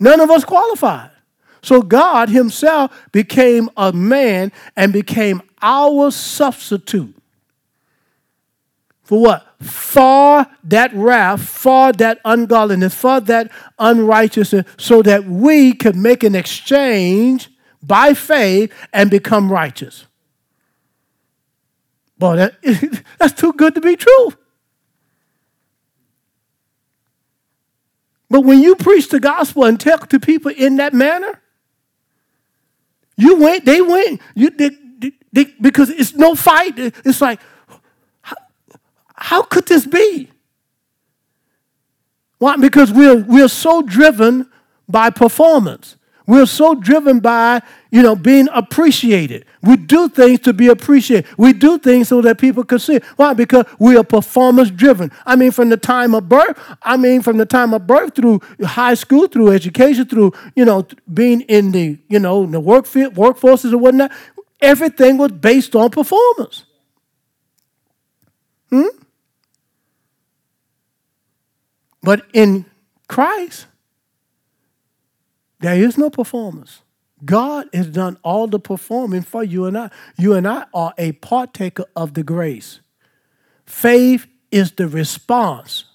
None 0.00 0.20
of 0.20 0.30
us 0.30 0.44
qualified. 0.44 1.10
So 1.62 1.82
God 1.82 2.28
Himself 2.28 2.90
became 3.12 3.70
a 3.76 3.92
man 3.92 4.52
and 4.76 4.92
became 4.92 5.42
our 5.62 6.10
substitute. 6.10 7.14
For 9.04 9.20
what? 9.20 9.45
For 9.60 10.46
that 10.64 10.92
wrath, 10.92 11.42
for 11.42 11.92
that 11.92 12.20
ungodliness, 12.24 12.94
for 12.94 13.20
that 13.20 13.50
unrighteousness, 13.78 14.66
so 14.76 15.02
that 15.02 15.24
we 15.24 15.72
could 15.72 15.96
make 15.96 16.22
an 16.22 16.34
exchange 16.34 17.48
by 17.82 18.12
faith 18.12 18.72
and 18.92 19.10
become 19.10 19.50
righteous. 19.50 20.06
Boy, 22.18 22.36
that, 22.36 23.04
that's 23.18 23.34
too 23.34 23.52
good 23.52 23.74
to 23.74 23.80
be 23.80 23.96
true. 23.96 24.32
But 28.28 28.40
when 28.40 28.60
you 28.60 28.74
preach 28.76 29.08
the 29.08 29.20
gospel 29.20 29.64
and 29.64 29.78
talk 29.78 30.08
to 30.08 30.18
people 30.18 30.50
in 30.50 30.76
that 30.76 30.92
manner, 30.92 31.40
you 33.16 33.36
went, 33.36 33.64
they 33.64 33.80
went. 33.80 34.20
You, 34.34 34.50
they, 34.50 34.70
they, 35.32 35.44
because 35.60 35.90
it's 35.90 36.14
no 36.14 36.34
fight. 36.34 36.74
It's 36.78 37.20
like, 37.20 37.40
how 39.26 39.42
could 39.42 39.66
this 39.66 39.84
be? 39.84 40.30
Why? 42.38 42.56
Because 42.56 42.92
we're, 42.92 43.24
we're 43.24 43.48
so 43.48 43.82
driven 43.82 44.48
by 44.88 45.10
performance. 45.10 45.96
We're 46.28 46.46
so 46.46 46.76
driven 46.76 47.18
by, 47.18 47.60
you 47.90 48.02
know, 48.02 48.14
being 48.14 48.46
appreciated. 48.52 49.44
We 49.64 49.78
do 49.78 50.08
things 50.08 50.38
to 50.40 50.52
be 50.52 50.68
appreciated. 50.68 51.26
We 51.36 51.52
do 51.52 51.76
things 51.76 52.06
so 52.06 52.20
that 52.20 52.38
people 52.38 52.62
can 52.62 52.78
see. 52.78 53.00
Why? 53.16 53.32
Because 53.32 53.66
we 53.80 53.96
are 53.96 54.04
performance 54.04 54.70
driven. 54.70 55.10
I 55.24 55.34
mean, 55.34 55.50
from 55.50 55.70
the 55.70 55.76
time 55.76 56.14
of 56.14 56.28
birth, 56.28 56.56
I 56.82 56.96
mean, 56.96 57.20
from 57.20 57.36
the 57.36 57.46
time 57.46 57.74
of 57.74 57.84
birth 57.84 58.14
through 58.14 58.40
high 58.62 58.94
school, 58.94 59.26
through 59.26 59.50
education, 59.50 60.06
through, 60.06 60.34
you 60.54 60.64
know, 60.64 60.86
being 61.12 61.40
in 61.40 61.72
the, 61.72 61.98
you 62.08 62.20
know, 62.20 62.46
the 62.46 62.60
work 62.60 62.86
field, 62.86 63.14
workforces 63.14 63.72
and 63.72 63.80
whatnot, 63.80 64.12
everything 64.60 65.18
was 65.18 65.32
based 65.32 65.74
on 65.74 65.90
performance. 65.90 66.62
Hmm? 68.70 68.86
But 72.06 72.24
in 72.32 72.66
Christ, 73.08 73.66
there 75.58 75.74
is 75.74 75.98
no 75.98 76.08
performance. 76.08 76.82
God 77.24 77.66
has 77.72 77.88
done 77.88 78.16
all 78.22 78.46
the 78.46 78.60
performing 78.60 79.22
for 79.22 79.42
you 79.42 79.64
and 79.64 79.76
I. 79.76 79.90
You 80.16 80.34
and 80.34 80.46
I 80.46 80.66
are 80.72 80.94
a 80.98 81.10
partaker 81.12 81.84
of 81.96 82.14
the 82.14 82.22
grace. 82.22 82.78
Faith 83.64 84.28
is 84.52 84.70
the 84.70 84.86
response 84.86 85.86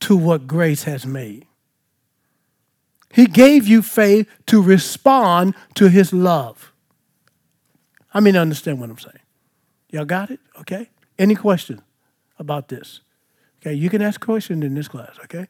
to 0.00 0.16
what 0.16 0.46
grace 0.46 0.84
has 0.84 1.04
made. 1.04 1.46
He 3.12 3.26
gave 3.26 3.66
you 3.66 3.82
faith 3.82 4.26
to 4.46 4.62
respond 4.62 5.54
to 5.74 5.90
his 5.90 6.14
love. 6.14 6.72
I 8.14 8.20
mean, 8.20 8.38
understand 8.38 8.80
what 8.80 8.88
I'm 8.88 8.96
saying. 8.96 9.20
Y'all 9.90 10.06
got 10.06 10.30
it? 10.30 10.40
Okay? 10.60 10.88
Any 11.18 11.34
questions 11.34 11.82
about 12.38 12.68
this? 12.68 13.00
Okay, 13.60 13.74
you 13.74 13.90
can 13.90 14.02
ask 14.02 14.20
questions 14.20 14.64
in 14.64 14.74
this 14.74 14.88
class, 14.88 15.16
okay? 15.24 15.48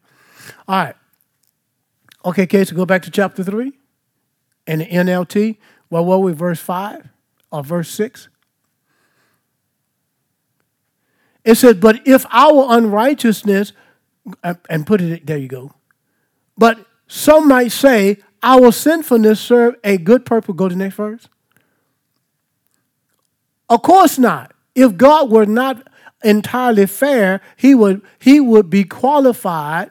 All 0.66 0.85
right. 0.85 0.97
Okay, 2.25 2.42
okay, 2.44 2.64
so 2.64 2.75
go 2.75 2.87
back 2.87 3.03
to 3.03 3.11
chapter 3.11 3.44
3 3.44 3.73
in 4.66 4.79
the 4.81 4.87
NLT. 4.87 5.59
Well, 5.90 6.05
what 6.05 6.23
we 6.23 6.33
verse 6.33 6.61
5 6.61 7.09
or 7.53 7.62
verse 7.62 7.90
6? 7.90 8.29
It 11.44 11.55
says, 11.57 11.75
But 11.75 12.07
if 12.07 12.27
our 12.31 12.66
unrighteousness, 12.77 13.73
uh, 14.42 14.55
and 14.68 14.87
put 14.87 15.01
it, 15.01 15.27
there 15.27 15.38
you 15.38 15.49
go. 15.49 15.73
But 16.57 16.85
some 17.07 17.49
might 17.49 17.73
say, 17.73 18.18
our 18.42 18.73
sinfulness 18.73 19.40
serve 19.40 19.77
a 19.83 19.97
good 19.97 20.25
purpose. 20.25 20.55
Go 20.57 20.68
to 20.68 20.75
the 20.75 20.79
next 20.79 20.97
verse. 20.97 21.29
Of 23.68 23.83
course 23.83 24.18
not. 24.18 24.53
If 24.75 24.97
God 24.97 25.31
were 25.31 25.47
not 25.47 25.88
entirely 26.22 26.87
fair, 26.87 27.40
he 27.57 27.74
would, 27.74 28.02
he 28.18 28.40
would 28.40 28.70
be 28.70 28.85
qualified. 28.85 29.90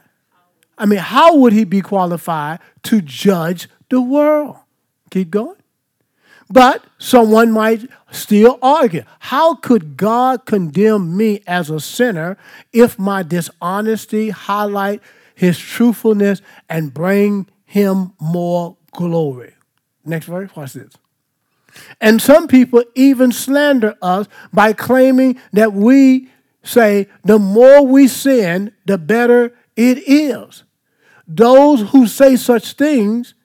I 0.77 0.85
mean, 0.85 0.99
how 0.99 1.35
would 1.37 1.53
he 1.53 1.63
be 1.63 1.81
qualified 1.81 2.59
to 2.83 3.01
judge 3.01 3.69
the 3.89 4.01
world? 4.01 4.57
Keep 5.09 5.31
going. 5.31 5.55
But 6.49 6.85
someone 6.97 7.51
might 7.51 7.89
still 8.11 8.57
argue 8.61 9.03
how 9.19 9.55
could 9.55 9.97
God 9.97 10.45
condemn 10.45 11.17
me 11.17 11.43
as 11.45 11.69
a 11.69 11.79
sinner 11.79 12.37
if 12.71 12.97
my 12.97 13.21
dishonesty 13.23 14.29
highlight 14.29 15.01
his 15.35 15.59
truthfulness 15.59 16.41
and 16.69 16.93
bring 16.93 17.47
him 17.65 18.13
more 18.19 18.77
glory? 18.91 19.55
Next 20.05 20.27
verse, 20.27 20.55
watch 20.55 20.73
this. 20.73 20.93
And 21.99 22.21
some 22.21 22.47
people 22.47 22.83
even 22.95 23.31
slander 23.31 23.95
us 24.01 24.27
by 24.53 24.73
claiming 24.73 25.39
that 25.53 25.73
we 25.73 26.29
say 26.63 27.07
the 27.23 27.39
more 27.39 27.85
we 27.85 28.07
sin, 28.07 28.73
the 28.85 28.97
better 28.97 29.53
it 29.75 29.99
is. 30.07 30.63
those 31.27 31.81
who 31.91 32.07
say 32.07 32.35
such 32.35 32.73
things 32.73 33.35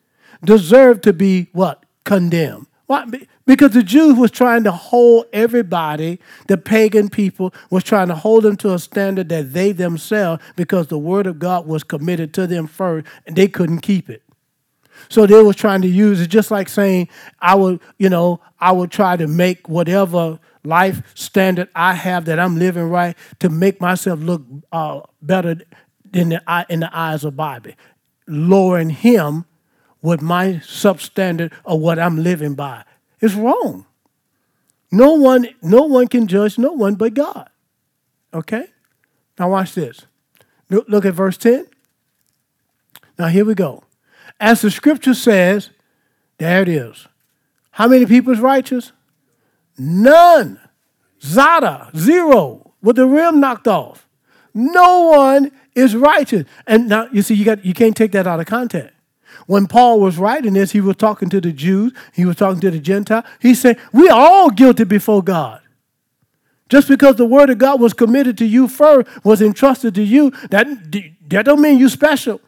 deserve 0.45 1.01
to 1.03 1.13
be 1.13 1.49
what? 1.53 1.85
Condemned. 2.05 2.67
Why? 2.87 3.07
Because 3.45 3.73
the 3.73 3.83
Jews 3.83 4.17
was 4.17 4.31
trying 4.31 4.65
to 4.65 4.73
hold 4.73 5.27
everybody, 5.33 6.21
the 6.47 6.57
pagan 6.57 7.09
people 7.09 7.53
was 7.71 7.83
trying 7.83 8.09
to 8.09 8.15
hold 8.15 8.45
them 8.45 8.57
to 8.59 8.73
a 8.73 8.79
standard 8.79 9.29
that 9.31 9.53
they 9.53 9.73
themselves, 9.73 10.43
because 10.55 10.87
the 10.87 10.99
word 10.99 11.27
of 11.27 11.39
God 11.39 11.67
was 11.67 11.83
committed 11.83 12.33
to 12.35 12.47
them 12.47 12.67
first, 12.67 13.07
and 13.27 13.35
they 13.35 13.49
couldn't 13.49 13.81
keep 13.81 14.09
it. 14.09 14.23
So 15.13 15.27
they 15.27 15.43
was 15.43 15.57
trying 15.57 15.83
to 15.83 15.89
use 15.89 16.23
it 16.23 16.29
just 16.29 16.51
like 16.51 16.71
saying, 16.71 17.11
I 17.39 17.55
would, 17.55 17.81
you 17.99 18.09
know, 18.09 18.41
I 18.59 18.73
would 18.73 18.91
try 18.91 19.15
to 19.19 19.27
make 19.27 19.69
whatever 19.69 20.41
life 20.65 21.03
standard 21.15 21.69
I 21.75 21.93
have 21.93 22.25
that 22.25 22.39
I'm 22.39 22.59
living 22.59 22.85
right 22.85 23.15
to 23.41 23.51
make 23.51 23.79
myself 23.79 24.21
look 24.21 24.41
uh, 24.73 25.03
better 25.21 25.57
than 26.11 26.31
the, 26.31 26.67
in 26.71 26.81
the 26.81 26.89
eyes 26.97 27.25
of 27.25 27.37
Bobby, 27.37 27.77
lowering 28.27 28.89
him 28.89 29.45
with 30.01 30.23
my 30.23 30.63
substandard 30.65 31.53
of 31.67 31.81
what 31.81 31.99
I'm 31.99 32.23
living 32.23 32.55
by. 32.55 32.83
It's 33.21 33.35
wrong. 33.35 33.85
No 34.91 35.13
one, 35.13 35.47
no 35.61 35.83
one 35.83 36.09
can 36.09 36.27
judge 36.27 36.57
no 36.57 36.73
one 36.73 36.95
but 36.95 37.13
God. 37.13 37.51
Okay? 38.33 38.65
Now 39.39 39.51
watch 39.51 39.75
this. 39.75 40.07
Look 40.71 41.05
at 41.05 41.13
verse 41.13 41.37
10. 41.37 41.67
Now 43.19 43.27
here 43.27 43.45
we 43.45 43.55
go. 43.55 43.85
As 44.43 44.61
the 44.61 44.73
scripture 44.73 45.15
says, 45.15 45.71
there 46.39 46.63
it 46.63 46.69
is. 46.69 47.07
How 47.71 47.87
many 47.87 48.07
people 48.07 48.33
is 48.33 48.41
righteous? 48.41 48.91
None. 49.79 50.59
Zada, 51.23 51.89
zero, 51.97 52.73
with 52.83 52.97
the 52.97 53.07
rim 53.07 53.39
knocked 53.39 53.69
off. 53.69 54.09
No 54.53 55.03
one 55.03 55.53
is 55.77 55.95
righteous. 55.95 56.45
And 56.67 56.89
now 56.89 57.09
you 57.13 57.23
see, 57.23 57.35
you 57.35 57.45
got 57.45 57.65
you 57.65 57.73
can't 57.73 57.97
take 57.97 58.11
that 58.13 58.27
out 58.27 58.41
of 58.41 58.47
context. 58.47 58.93
When 59.47 59.69
Paul 59.69 60.01
was 60.01 60.19
writing 60.19 60.55
this, 60.55 60.73
he 60.73 60.81
was 60.81 60.97
talking 60.97 61.29
to 61.29 61.41
the 61.41 61.53
Jews, 61.53 61.93
he 62.13 62.25
was 62.25 62.35
talking 62.35 62.61
to 62.63 62.71
the 62.73 62.81
Gentile. 62.81 63.25
He 63.41 63.55
said, 63.55 63.79
We 63.93 64.09
are 64.09 64.21
all 64.21 64.51
guilty 64.51 64.83
before 64.83 65.23
God. 65.23 65.61
Just 66.69 66.89
because 66.89 67.15
the 67.15 67.27
word 67.27 67.49
of 67.49 67.59
God 67.59 67.81
was 67.81 67.93
committed 67.93 68.37
to 68.39 68.45
you 68.45 68.67
first, 68.67 69.07
was 69.25 69.41
entrusted 69.41 69.95
to 69.95 70.03
you, 70.03 70.31
that, 70.51 70.67
that 71.29 71.45
don't 71.45 71.63
mean 71.63 71.79
you 71.79 71.89
special. 71.89 72.41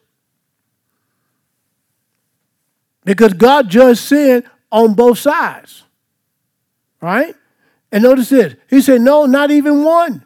Because 3.05 3.33
God 3.35 3.69
judged 3.69 4.01
sin 4.01 4.45
on 4.73 4.95
both 4.95 5.19
sides. 5.19 5.85
Right? 7.01 7.35
And 7.93 8.03
notice 8.03 8.31
this. 8.31 8.55
He 8.69 8.81
said, 8.81 9.01
No, 9.01 9.27
not 9.27 9.51
even 9.51 9.85
one. 9.85 10.25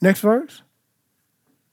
Next 0.00 0.20
verse. 0.20 0.62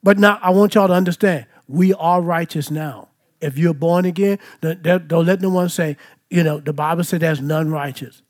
But 0.04 0.18
now 0.18 0.40
I 0.42 0.52
want 0.52 0.76
y'all 0.76 0.88
to 0.88 0.94
understand 0.94 1.46
we 1.68 1.94
are 1.94 2.22
righteous 2.22 2.72
now. 2.72 3.10
If 3.40 3.58
you're 3.58 3.74
born 3.74 4.06
again, 4.06 4.40
don't 4.62 5.26
let 5.26 5.42
no 5.42 5.50
one 5.50 5.70
say, 5.70 5.98
you 6.30 6.44
know, 6.44 6.60
the 6.60 6.74
Bible 6.74 7.04
said 7.04 7.22
there's 7.22 7.42
none 7.42 7.72
righteous. 7.72 8.22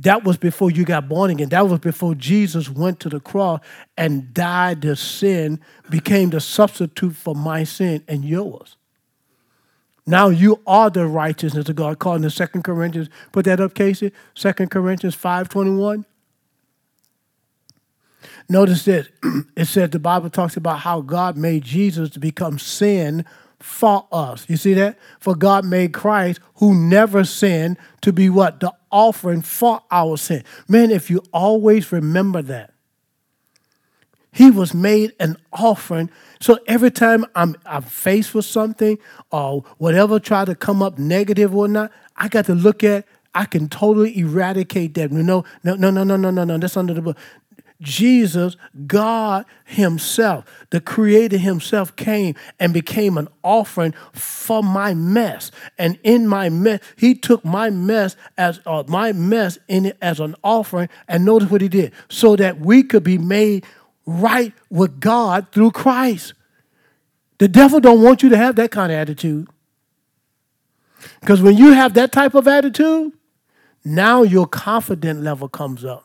That 0.00 0.24
was 0.24 0.36
before 0.36 0.70
you 0.70 0.84
got 0.84 1.08
born 1.08 1.30
again. 1.30 1.48
That 1.50 1.68
was 1.68 1.80
before 1.80 2.14
Jesus 2.14 2.68
went 2.68 3.00
to 3.00 3.08
the 3.08 3.20
cross 3.20 3.60
and 3.96 4.32
died 4.34 4.82
to 4.82 4.96
sin, 4.96 5.60
became 5.88 6.30
the 6.30 6.40
substitute 6.40 7.14
for 7.14 7.34
my 7.34 7.64
sin 7.64 8.02
and 8.06 8.24
yours. 8.24 8.76
Now 10.06 10.28
you 10.28 10.62
are 10.66 10.88
the 10.88 11.06
righteousness 11.06 11.68
of 11.68 11.76
God, 11.76 11.94
according 11.94 12.22
to 12.22 12.30
Second 12.30 12.62
Corinthians. 12.62 13.08
Put 13.32 13.44
that 13.46 13.60
up, 13.60 13.74
Casey. 13.74 14.12
Second 14.34 14.70
Corinthians 14.70 15.16
5.21. 15.16 16.04
Notice 18.48 18.84
this. 18.84 19.08
it 19.56 19.64
says 19.66 19.90
the 19.90 19.98
Bible 19.98 20.30
talks 20.30 20.56
about 20.56 20.80
how 20.80 21.00
God 21.00 21.36
made 21.36 21.64
Jesus 21.64 22.10
to 22.10 22.20
become 22.20 22.58
sin 22.58 23.24
for 23.58 24.06
us. 24.12 24.48
You 24.48 24.56
see 24.56 24.74
that? 24.74 24.98
For 25.18 25.34
God 25.34 25.64
made 25.64 25.92
Christ, 25.92 26.40
who 26.56 26.74
never 26.74 27.24
sinned, 27.24 27.76
to 28.02 28.12
be 28.12 28.30
what? 28.30 28.60
The 28.60 28.72
offering 28.92 29.42
for 29.42 29.82
our 29.90 30.16
sin. 30.16 30.44
Man, 30.68 30.92
if 30.92 31.10
you 31.10 31.22
always 31.32 31.90
remember 31.90 32.42
that. 32.42 32.72
He 34.36 34.50
was 34.50 34.74
made 34.74 35.14
an 35.18 35.38
offering. 35.50 36.10
So 36.40 36.58
every 36.66 36.90
time 36.90 37.24
I'm, 37.34 37.56
I'm 37.64 37.80
faced 37.80 38.34
with 38.34 38.44
something 38.44 38.98
or 39.32 39.64
whatever 39.78 40.20
try 40.20 40.44
to 40.44 40.54
come 40.54 40.82
up 40.82 40.98
negative 40.98 41.56
or 41.56 41.68
not, 41.68 41.90
I 42.18 42.28
got 42.28 42.44
to 42.44 42.54
look 42.54 42.84
at, 42.84 43.06
I 43.34 43.46
can 43.46 43.70
totally 43.70 44.18
eradicate 44.18 44.92
that. 44.94 45.10
No, 45.10 45.42
no, 45.64 45.74
no, 45.74 45.90
no, 45.90 46.04
no, 46.04 46.16
no, 46.16 46.30
no, 46.30 46.44
no. 46.44 46.58
That's 46.58 46.76
under 46.76 46.92
the 46.92 47.00
book. 47.00 47.16
Jesus, 47.80 48.58
God 48.86 49.46
Himself, 49.64 50.44
the 50.68 50.82
Creator 50.82 51.38
Himself, 51.38 51.96
came 51.96 52.34
and 52.60 52.74
became 52.74 53.16
an 53.16 53.28
offering 53.42 53.94
for 54.12 54.62
my 54.62 54.92
mess. 54.92 55.50
And 55.78 55.98
in 56.02 56.28
my 56.28 56.50
mess, 56.50 56.80
He 56.96 57.14
took 57.14 57.42
my 57.42 57.70
mess 57.70 58.16
as 58.36 58.60
uh, 58.66 58.84
my 58.86 59.12
mess 59.12 59.58
in 59.66 59.86
it 59.86 59.96
as 60.02 60.20
an 60.20 60.34
offering. 60.44 60.90
And 61.08 61.24
notice 61.24 61.50
what 61.50 61.62
He 61.62 61.68
did, 61.68 61.92
so 62.10 62.36
that 62.36 62.60
we 62.60 62.82
could 62.82 63.02
be 63.02 63.16
made 63.16 63.64
right 64.06 64.52
with 64.70 65.00
God 65.00 65.48
through 65.52 65.72
Christ. 65.72 66.34
The 67.38 67.48
devil 67.48 67.80
don't 67.80 68.02
want 68.02 68.22
you 68.22 68.30
to 68.30 68.36
have 68.36 68.56
that 68.56 68.70
kind 68.70 68.90
of 68.90 68.98
attitude. 68.98 69.48
Because 71.20 71.42
when 71.42 71.56
you 71.56 71.72
have 71.72 71.94
that 71.94 72.12
type 72.12 72.34
of 72.34 72.48
attitude, 72.48 73.12
now 73.84 74.22
your 74.22 74.46
confident 74.46 75.22
level 75.22 75.48
comes 75.48 75.84
up. 75.84 76.04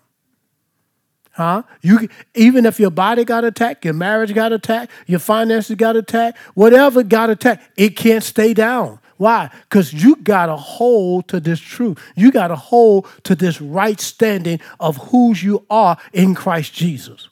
Huh? 1.34 1.64
You 1.82 2.10
even 2.36 2.66
if 2.66 2.80
your 2.80 2.92
body 2.92 3.24
got 3.24 3.46
attacked, 3.46 3.86
your 3.86 3.94
marriage 3.94 4.34
got 4.34 4.52
attacked, 4.52 4.92
your 5.08 5.20
finances 5.20 5.78
got 5.78 5.96
attacked, 5.96 6.38
whatever 6.56 7.04
got 7.04 7.30
attacked, 7.30 7.64
it 7.78 7.96
can't 7.96 8.24
stay 8.24 8.54
down. 8.54 9.00
Why? 9.16 9.50
Because 9.70 9.94
you 9.94 10.18
got 10.18 10.50
a 10.50 10.58
hold 10.58 11.28
to 11.30 11.40
this 11.40 11.60
truth. 11.60 12.00
You 12.16 12.32
got 12.32 12.52
a 12.52 12.56
hold 12.56 13.08
to 13.24 13.36
this 13.36 13.62
right 13.62 14.00
standing 14.00 14.60
of 14.80 14.98
whose 14.98 15.42
you 15.42 15.66
are 15.70 15.98
in 16.12 16.36
Christ 16.36 16.74
Jesus. 16.74 17.30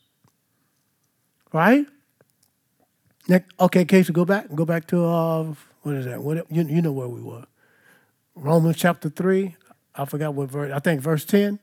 Right? 1.51 1.85
Next, 3.27 3.53
okay, 3.59 3.85
Casey, 3.85 4.13
go 4.13 4.25
back. 4.25 4.53
Go 4.53 4.65
back 4.65 4.88
to 4.88 5.05
uh, 5.05 5.53
what 5.81 5.95
is 5.95 6.05
that? 6.05 6.21
What 6.21 6.45
you, 6.51 6.63
you 6.63 6.81
know 6.81 6.91
where 6.91 7.07
we 7.07 7.21
were? 7.21 7.45
Romans 8.35 8.77
chapter 8.77 9.09
three. 9.09 9.55
I 9.95 10.05
forgot 10.05 10.33
what 10.33 10.49
verse. 10.49 10.71
I 10.73 10.79
think 10.79 11.01
verse 11.01 11.25
ten. 11.25 11.59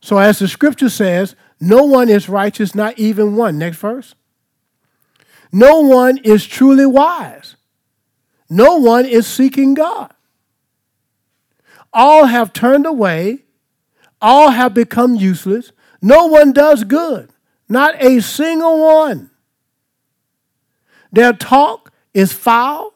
So, 0.00 0.18
as 0.18 0.38
the 0.38 0.46
scripture 0.46 0.88
says, 0.88 1.34
no 1.60 1.84
one 1.84 2.08
is 2.08 2.28
righteous, 2.28 2.74
not 2.74 2.98
even 2.98 3.34
one. 3.34 3.58
Next 3.58 3.78
verse. 3.78 4.14
No 5.50 5.80
one 5.80 6.18
is 6.18 6.46
truly 6.46 6.86
wise. 6.86 7.56
No 8.48 8.76
one 8.76 9.06
is 9.06 9.26
seeking 9.26 9.74
God. 9.74 10.12
All 11.92 12.26
have 12.26 12.52
turned 12.52 12.86
away. 12.86 13.44
All 14.20 14.50
have 14.50 14.74
become 14.74 15.14
useless. 15.16 15.72
No 16.02 16.26
one 16.26 16.52
does 16.52 16.84
good, 16.84 17.30
not 17.68 18.02
a 18.02 18.20
single 18.20 18.80
one. 18.84 19.30
Their 21.12 21.32
talk 21.32 21.92
is 22.12 22.32
foul, 22.32 22.92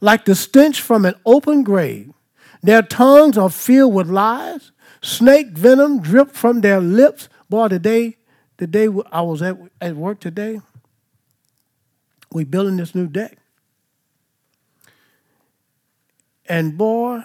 like 0.00 0.24
the 0.24 0.34
stench 0.34 0.80
from 0.80 1.04
an 1.04 1.14
open 1.26 1.62
grave. 1.62 2.12
Their 2.62 2.82
tongues 2.82 3.36
are 3.36 3.50
filled 3.50 3.94
with 3.94 4.08
lies. 4.08 4.72
Snake 5.02 5.48
venom 5.48 6.00
dripped 6.00 6.34
from 6.34 6.60
their 6.60 6.80
lips. 6.80 7.28
Boy, 7.48 7.68
the 7.68 7.78
day, 7.78 8.16
the 8.56 8.66
day 8.66 8.88
I 9.10 9.22
was 9.22 9.42
at, 9.42 9.58
at 9.80 9.96
work 9.96 10.20
today, 10.20 10.60
we 12.30 12.44
building 12.44 12.76
this 12.76 12.94
new 12.94 13.08
deck. 13.08 13.36
And 16.46 16.78
boy, 16.78 17.22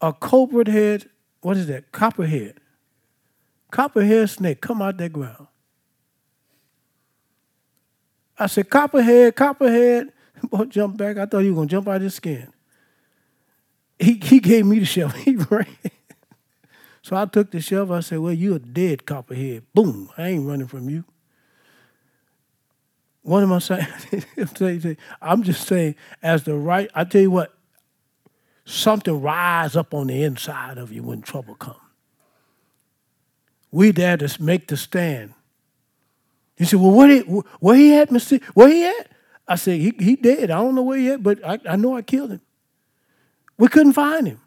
a 0.00 0.12
cobra 0.12 0.70
head, 0.70 1.08
what 1.40 1.56
is 1.56 1.66
that? 1.66 1.90
Copperhead. 1.92 2.60
Copperhead 3.70 4.30
snake 4.30 4.60
come 4.60 4.80
out 4.80 4.96
that 4.96 5.12
ground. 5.12 5.46
I 8.38 8.46
said, 8.46 8.70
Copperhead, 8.70 9.36
Copperhead. 9.36 10.12
Boy, 10.42 10.64
jump 10.66 10.96
back. 10.96 11.18
I 11.18 11.26
thought 11.26 11.40
he 11.40 11.50
was 11.50 11.56
going 11.56 11.68
to 11.68 11.72
jump 11.72 11.88
out 11.88 11.96
of 11.96 12.02
his 12.02 12.14
skin. 12.14 12.52
He, 13.98 14.14
he 14.14 14.40
gave 14.40 14.64
me 14.64 14.78
the 14.78 14.86
shovel. 14.86 15.18
He 15.24 15.36
ran. 15.36 15.66
So 17.02 17.16
I 17.16 17.24
took 17.24 17.50
the 17.50 17.60
shovel. 17.60 17.96
I 17.96 18.00
said, 18.00 18.18
Well, 18.18 18.32
you're 18.32 18.56
a 18.56 18.60
dead 18.60 19.06
copperhead. 19.06 19.64
Boom. 19.74 20.10
I 20.16 20.28
ain't 20.28 20.46
running 20.46 20.66
from 20.66 20.88
you. 20.88 21.04
What 23.22 23.42
am 23.42 23.52
I 23.52 23.58
saying? 23.58 23.86
I'm 25.20 25.42
just 25.42 25.66
saying, 25.66 25.96
as 26.22 26.44
the 26.44 26.54
right, 26.54 26.90
I 26.94 27.04
tell 27.04 27.20
you 27.20 27.30
what, 27.30 27.52
something 28.64 29.20
rise 29.20 29.76
up 29.76 29.92
on 29.92 30.06
the 30.06 30.22
inside 30.22 30.78
of 30.78 30.92
you 30.92 31.02
when 31.02 31.20
trouble 31.20 31.54
comes. 31.54 31.76
We 33.70 33.90
there 33.90 34.16
to 34.16 34.42
make 34.42 34.68
the 34.68 34.76
stand. 34.76 35.34
He 36.56 36.64
said, 36.64 36.80
Well, 36.80 36.92
where 36.92 37.08
he, 37.08 37.20
where 37.20 37.76
he 37.76 37.94
at, 37.96 38.10
Mr. 38.10 38.42
Where 38.54 38.68
he 38.68 38.86
at? 38.86 39.12
I 39.48 39.56
said, 39.56 39.80
he, 39.80 39.94
he 39.98 40.14
dead. 40.16 40.50
I 40.50 40.56
don't 40.56 40.74
know 40.74 40.82
where 40.82 40.98
he 40.98 41.10
at, 41.10 41.22
but 41.22 41.44
I, 41.44 41.58
I 41.70 41.76
know 41.76 41.96
I 41.96 42.02
killed 42.02 42.32
him. 42.32 42.42
We 43.56 43.68
couldn't 43.68 43.94
find 43.94 44.26
him. 44.28 44.40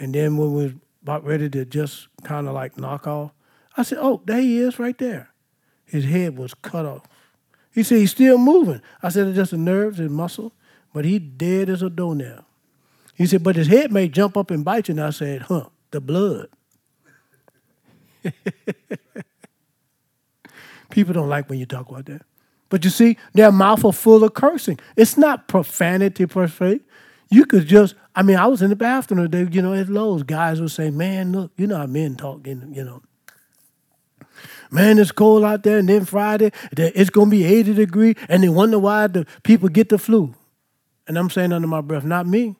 And 0.00 0.12
then 0.12 0.36
when 0.36 0.52
we 0.52 0.64
were 0.64 0.74
about 1.02 1.24
ready 1.24 1.48
to 1.48 1.64
just 1.64 2.08
kind 2.24 2.48
of 2.48 2.54
like 2.54 2.76
knock 2.76 3.06
off, 3.06 3.32
I 3.76 3.84
said, 3.84 3.98
Oh, 4.00 4.20
there 4.24 4.40
he 4.40 4.58
is 4.58 4.80
right 4.80 4.98
there. 4.98 5.30
His 5.84 6.04
head 6.04 6.36
was 6.36 6.54
cut 6.54 6.84
off. 6.84 7.02
He 7.72 7.84
said, 7.84 7.98
He's 7.98 8.10
still 8.10 8.36
moving. 8.36 8.82
I 9.00 9.10
said, 9.10 9.28
It's 9.28 9.36
just 9.36 9.52
the 9.52 9.58
nerves 9.58 10.00
and 10.00 10.10
muscle, 10.10 10.52
but 10.92 11.04
he 11.04 11.20
dead 11.20 11.68
as 11.68 11.82
a 11.82 11.90
doornail. 11.90 12.44
He 13.14 13.26
said, 13.26 13.44
But 13.44 13.56
his 13.56 13.68
head 13.68 13.92
may 13.92 14.08
jump 14.08 14.36
up 14.36 14.50
and 14.50 14.64
bite 14.64 14.88
you. 14.88 14.92
And 14.92 15.02
I 15.02 15.10
said, 15.10 15.42
Huh, 15.42 15.66
the 15.92 16.00
blood. 16.00 16.48
People 20.90 21.14
don't 21.14 21.28
like 21.28 21.48
when 21.48 21.58
you 21.58 21.66
talk 21.66 21.88
about 21.88 22.06
that. 22.06 22.22
But 22.68 22.84
you 22.84 22.90
see, 22.90 23.16
their 23.34 23.52
mouth 23.52 23.84
are 23.84 23.92
full 23.92 24.24
of 24.24 24.34
cursing. 24.34 24.78
It's 24.96 25.16
not 25.16 25.48
profanity 25.48 26.26
per 26.26 26.48
se. 26.48 26.80
You 27.30 27.46
could 27.46 27.66
just, 27.66 27.94
I 28.14 28.22
mean, 28.22 28.36
I 28.36 28.46
was 28.46 28.60
in 28.62 28.70
the 28.70 28.76
bathroom 28.76 29.22
today, 29.22 29.46
you 29.50 29.62
know, 29.62 29.72
at 29.74 29.88
Lowe's. 29.88 30.22
Guys 30.22 30.60
would 30.60 30.70
say, 30.70 30.90
man, 30.90 31.32
look, 31.32 31.52
you 31.56 31.66
know 31.66 31.78
how 31.78 31.86
men 31.86 32.16
talk, 32.16 32.46
you 32.46 32.54
know. 32.54 33.02
Man, 34.70 34.98
it's 34.98 35.12
cold 35.12 35.44
out 35.44 35.62
there, 35.62 35.78
and 35.78 35.88
then 35.88 36.04
Friday, 36.06 36.50
it's 36.76 37.10
going 37.10 37.30
to 37.30 37.36
be 37.36 37.44
80 37.44 37.74
degrees, 37.74 38.16
and 38.28 38.42
they 38.42 38.48
wonder 38.48 38.78
why 38.78 39.06
the 39.06 39.26
people 39.42 39.68
get 39.68 39.90
the 39.90 39.98
flu. 39.98 40.34
And 41.06 41.18
I'm 41.18 41.28
saying 41.28 41.52
under 41.52 41.68
my 41.68 41.82
breath, 41.82 42.04
not 42.04 42.26
me. 42.26 42.56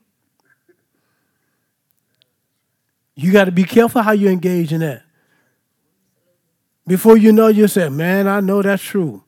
You 3.15 3.33
got 3.33 3.45
to 3.45 3.53
be 3.53 3.65
careful 3.65 4.03
how 4.03 4.13
you 4.13 4.29
engage 4.29 4.73
in 4.73 4.81
that. 4.81 5.05
Before 6.87 7.17
you 7.17 7.33
know, 7.33 7.49
you 7.49 7.69
say, 7.69 7.89
man, 7.89 8.27
I 8.27 8.41
know 8.41 8.63
that's 8.63 8.83
true. 8.83 9.23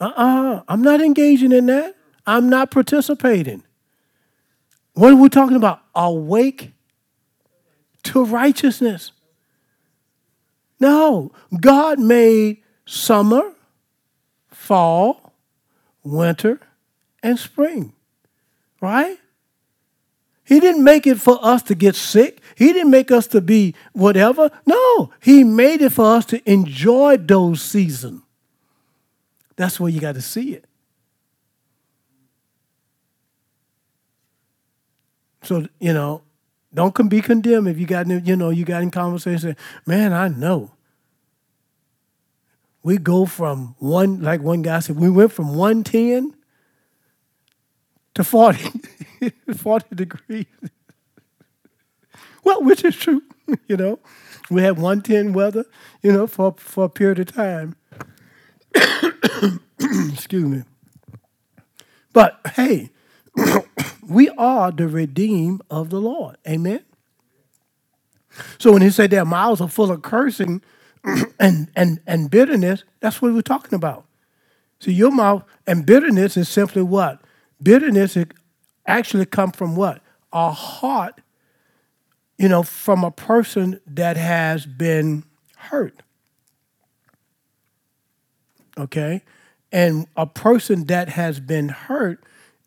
Uh-uh, 0.00 0.62
I'm 0.68 0.82
not 0.82 1.00
engaging 1.00 1.52
in 1.52 1.66
that. 1.66 1.94
I'm 2.26 2.48
not 2.48 2.70
participating. 2.70 3.62
What 4.94 5.12
are 5.12 5.16
we 5.16 5.28
talking 5.28 5.56
about? 5.56 5.80
Awake 5.94 6.72
to 8.04 8.24
righteousness. 8.24 9.12
No, 10.80 11.32
God 11.60 12.00
made 12.00 12.62
summer, 12.84 13.52
fall, 14.50 15.32
winter, 16.02 16.60
and 17.22 17.38
spring. 17.38 17.92
Right? 18.80 19.18
He 20.44 20.58
didn't 20.58 20.82
make 20.82 21.06
it 21.06 21.20
for 21.20 21.38
us 21.40 21.62
to 21.64 21.74
get 21.74 21.94
sick. 21.94 22.40
He 22.62 22.72
didn't 22.72 22.92
make 22.92 23.10
us 23.10 23.26
to 23.28 23.40
be 23.40 23.74
whatever. 23.92 24.48
No, 24.66 25.10
He 25.20 25.42
made 25.42 25.82
it 25.82 25.90
for 25.90 26.14
us 26.14 26.24
to 26.26 26.48
enjoy 26.48 27.16
those 27.16 27.60
seasons. 27.60 28.22
That's 29.56 29.80
where 29.80 29.90
you 29.90 30.00
got 30.00 30.14
to 30.14 30.22
see 30.22 30.54
it. 30.54 30.64
So, 35.42 35.66
you 35.80 35.92
know, 35.92 36.22
don't 36.72 37.08
be 37.08 37.20
condemned 37.20 37.66
if 37.66 37.80
you 37.80 37.86
got, 37.86 38.06
you 38.06 38.36
know, 38.36 38.50
you 38.50 38.64
got 38.64 38.82
in 38.82 38.92
conversation, 38.92 39.56
man, 39.84 40.12
I 40.12 40.28
know. 40.28 40.70
We 42.84 42.96
go 42.96 43.26
from 43.26 43.74
one, 43.80 44.22
like 44.22 44.40
one 44.40 44.62
guy 44.62 44.78
said, 44.78 44.94
we 44.94 45.10
went 45.10 45.32
from 45.32 45.56
110 45.56 46.32
to 48.14 48.22
40, 48.22 48.70
40 49.56 49.96
degrees. 49.96 50.46
Well, 52.44 52.62
which 52.64 52.84
is 52.84 52.96
true, 52.96 53.22
you 53.66 53.76
know. 53.76 53.98
We 54.50 54.62
had 54.62 54.76
110 54.76 55.32
weather, 55.32 55.64
you 56.02 56.12
know, 56.12 56.26
for, 56.26 56.54
for 56.58 56.84
a 56.84 56.88
period 56.88 57.20
of 57.20 57.32
time. 57.32 57.76
Excuse 59.80 60.44
me. 60.44 60.62
But 62.12 62.40
hey, 62.54 62.90
we 64.08 64.28
are 64.30 64.70
the 64.70 64.88
redeemed 64.88 65.62
of 65.70 65.90
the 65.90 66.00
Lord. 66.00 66.36
Amen. 66.46 66.84
So 68.58 68.72
when 68.72 68.82
he 68.82 68.90
said 68.90 69.10
their 69.10 69.24
mouths 69.24 69.60
are 69.60 69.68
full 69.68 69.90
of 69.90 70.02
cursing 70.02 70.62
and, 71.40 71.70
and, 71.74 72.00
and 72.06 72.30
bitterness, 72.30 72.84
that's 73.00 73.20
what 73.20 73.32
we're 73.32 73.42
talking 73.42 73.74
about. 73.74 74.06
So 74.78 74.90
your 74.90 75.10
mouth 75.12 75.44
and 75.66 75.86
bitterness 75.86 76.36
is 76.36 76.48
simply 76.48 76.82
what? 76.82 77.22
Bitterness 77.62 78.16
actually 78.86 79.26
come 79.26 79.52
from 79.52 79.76
what? 79.76 80.02
A 80.32 80.50
heart, 80.50 81.20
you 82.42 82.48
know, 82.48 82.62
from 82.62 83.04
a 83.04 83.10
person 83.10 83.80
that 83.86 84.16
has 84.16 84.66
been 84.66 85.24
hurt. 85.56 86.02
Okay? 88.76 89.22
And 89.70 90.06
a 90.16 90.26
person 90.26 90.86
that 90.86 91.08
has 91.10 91.40
been 91.40 91.68
hurt 91.70 92.22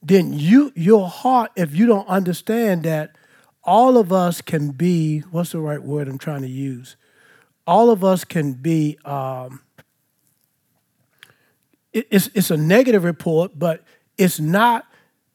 then 0.06 0.34
you 0.34 0.72
your 0.76 1.10
heart, 1.10 1.52
if 1.56 1.76
you 1.76 1.88
don't 1.88 2.08
understand 2.08 2.84
that 2.84 3.18
all 3.64 3.98
of 3.98 4.14
us 4.14 4.40
can 4.40 4.70
be, 4.70 5.22
what's 5.32 5.54
the 5.54 5.60
right 5.60 5.82
word 5.82 6.08
I'm 6.08 6.20
trying 6.20 6.44
to 6.44 6.48
use? 6.48 6.96
All 7.66 7.90
of 7.90 8.04
us 8.04 8.24
can 8.24 8.54
be 8.54 9.00
um, 9.04 9.62
it, 11.92 12.08
it's 12.12 12.30
it's 12.36 12.52
a 12.52 12.58
negative 12.58 13.04
report, 13.04 13.58
but 13.58 13.84
it's 14.16 14.40
not 14.40 14.86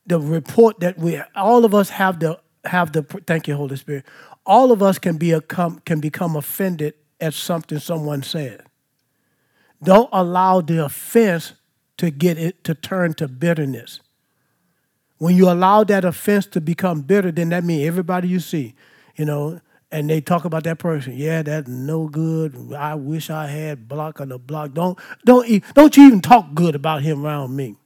the 0.06 0.20
report 0.20 0.78
that 0.80 0.96
we 0.96 1.20
all 1.34 1.64
of 1.64 1.74
us 1.74 1.90
have 1.90 2.20
the 2.20 2.38
have 2.64 2.92
the 2.92 3.02
thank 3.26 3.48
you, 3.48 3.56
Holy 3.56 3.76
Spirit. 3.76 4.04
All 4.46 4.72
of 4.72 4.82
us 4.82 4.98
can 4.98 5.16
be 5.16 5.32
a 5.32 5.40
can 5.40 6.00
become 6.00 6.36
offended 6.36 6.94
at 7.20 7.34
something 7.34 7.78
someone 7.78 8.22
said. 8.22 8.64
Don't 9.82 10.08
allow 10.12 10.60
the 10.60 10.84
offense 10.84 11.54
to 11.98 12.10
get 12.10 12.38
it 12.38 12.64
to 12.64 12.74
turn 12.74 13.14
to 13.14 13.28
bitterness. 13.28 14.00
When 15.18 15.36
you 15.36 15.50
allow 15.50 15.84
that 15.84 16.04
offense 16.04 16.46
to 16.46 16.60
become 16.60 17.02
bitter, 17.02 17.30
then 17.30 17.50
that 17.50 17.62
means 17.62 17.86
everybody 17.86 18.28
you 18.28 18.40
see, 18.40 18.74
you 19.16 19.26
know, 19.26 19.60
and 19.92 20.08
they 20.08 20.20
talk 20.20 20.44
about 20.44 20.64
that 20.64 20.78
person. 20.78 21.14
Yeah, 21.14 21.42
that's 21.42 21.68
no 21.68 22.08
good. 22.08 22.72
I 22.72 22.94
wish 22.94 23.28
I 23.28 23.46
had 23.46 23.88
block 23.88 24.20
on 24.20 24.30
the 24.30 24.38
block. 24.38 24.72
Don't 24.72 24.98
don't 25.24 25.74
don't 25.74 25.96
you 25.96 26.06
even 26.06 26.20
talk 26.20 26.54
good 26.54 26.74
about 26.74 27.02
him 27.02 27.24
around 27.24 27.54
me. 27.54 27.76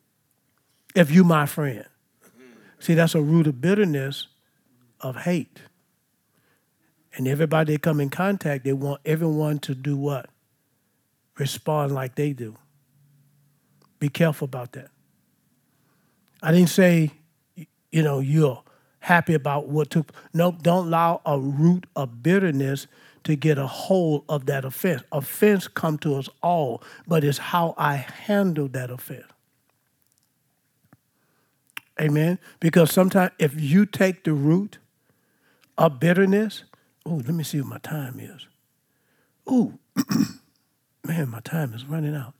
If 0.95 1.11
you 1.11 1.25
my 1.25 1.47
friend. 1.47 1.85
See, 2.79 2.95
that's 2.95 3.15
a 3.15 3.23
root 3.23 3.47
of 3.47 3.61
bitterness 3.61 4.29
of 5.01 5.17
hate. 5.17 5.61
And 7.17 7.29
everybody 7.29 7.75
they 7.75 7.79
come 7.79 8.01
in 8.01 8.11
contact, 8.11 8.65
they 8.65 8.73
want 8.73 9.01
everyone 9.05 9.59
to 9.61 9.75
do 9.75 9.97
what? 9.97 10.29
Respond 11.39 11.93
like 11.93 12.15
they 12.15 12.33
do. 12.33 12.57
Be 13.99 14.09
careful 14.09 14.47
about 14.47 14.73
that. 14.73 14.89
I 16.43 16.53
didn't 16.53 16.71
say 16.71 17.13
you 17.95 18.03
know, 18.03 18.19
you're 18.19 18.61
happy 18.99 19.35
about 19.35 19.69
what 19.69 19.89
took. 19.89 20.13
Nope, 20.33 20.63
don't 20.63 20.89
allow 20.89 21.21
a 21.25 21.39
root 21.39 21.87
of 21.95 22.25
bitterness 22.25 22.89
to 23.23 23.37
get 23.37 23.57
a 23.57 23.69
hold 23.69 24.25
of 24.29 24.47
that 24.47 24.65
offense. 24.65 25.05
Offense 25.13 25.69
come 25.69 25.97
to 25.99 26.17
us 26.17 26.29
all, 26.43 26.83
but 27.07 27.23
it's 27.23 27.39
how 27.39 27.73
I 27.79 27.95
handle 27.95 28.67
that 28.69 28.91
offense. 28.91 29.29
Amen. 32.01 32.41
Because 32.59 32.91
sometimes 32.91 33.31
if 33.39 33.59
you 33.59 33.87
take 33.87 34.25
the 34.25 34.33
root 34.33 34.79
of 35.79 36.01
bitterness, 36.01 36.65
oh, 37.07 37.17
let 37.17 37.29
me 37.29 37.45
see 37.45 37.61
what 37.61 37.71
my 37.71 37.79
time 37.79 38.19
is. 38.19 38.47
Oh, 39.47 39.75
man, 41.05 41.29
my 41.29 41.41
time 41.41 41.75
is 41.75 41.85
running 41.85 42.15
out. 42.15 42.35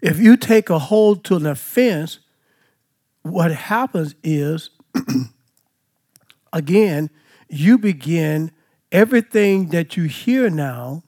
If 0.00 0.18
you 0.18 0.36
take 0.36 0.70
a 0.70 0.78
hold 0.78 1.24
to 1.24 1.36
an 1.36 1.46
offense, 1.46 2.20
what 3.22 3.50
happens 3.50 4.14
is, 4.22 4.70
again, 6.52 7.10
you 7.48 7.78
begin 7.78 8.52
everything 8.92 9.68
that 9.68 9.96
you 9.96 10.04
hear 10.04 10.48
now, 10.48 11.02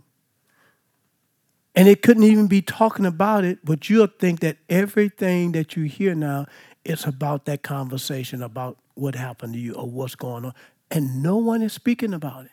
and 1.75 1.89
it 1.89 2.03
couldn't 2.03 2.25
even 2.25 2.49
be 2.49 2.61
talking 2.61 3.07
about 3.07 3.45
it, 3.45 3.65
but 3.65 3.89
you'll 3.89 4.07
think 4.07 4.41
that 4.41 4.59
everything 4.69 5.53
that 5.53 5.75
you 5.75 5.85
hear 5.85 6.15
now 6.15 6.47
is 6.85 7.07
about 7.07 7.47
that 7.47 7.63
conversation 7.63 8.43
about 8.43 8.77
what 8.95 9.15
happened 9.15 9.55
to 9.55 9.59
you 9.59 9.75
or 9.75 9.89
what's 9.89 10.15
going 10.15 10.45
on. 10.45 10.53
And 10.93 11.23
no 11.23 11.39
one 11.39 11.63
is 11.63 11.73
speaking 11.73 12.13
about 12.13 12.45
it. 12.45 12.51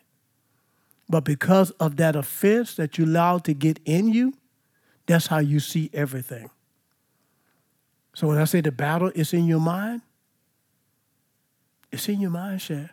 But 1.09 1.25
because 1.25 1.71
of 1.71 1.97
that 1.97 2.15
offense 2.15 2.75
that 2.75 2.97
you 2.97 3.03
allowed 3.03 3.43
to 3.43 3.53
get 3.53 3.79
in 3.83 4.13
you, 4.13 4.33
that's 5.05 5.27
how 5.27 5.39
you 5.39 5.59
see 5.59 5.89
everything. 5.93 6.49
So 8.13 8.27
when 8.27 8.37
I 8.37 8.45
say 8.45 8.61
the 8.61 8.71
battle 8.71 9.11
is 9.13 9.33
in 9.33 9.45
your 9.45 9.59
mind, 9.59 10.01
it's 11.91 12.07
in 12.07 12.21
your 12.21 12.29
mind, 12.29 12.61
Shad. 12.61 12.91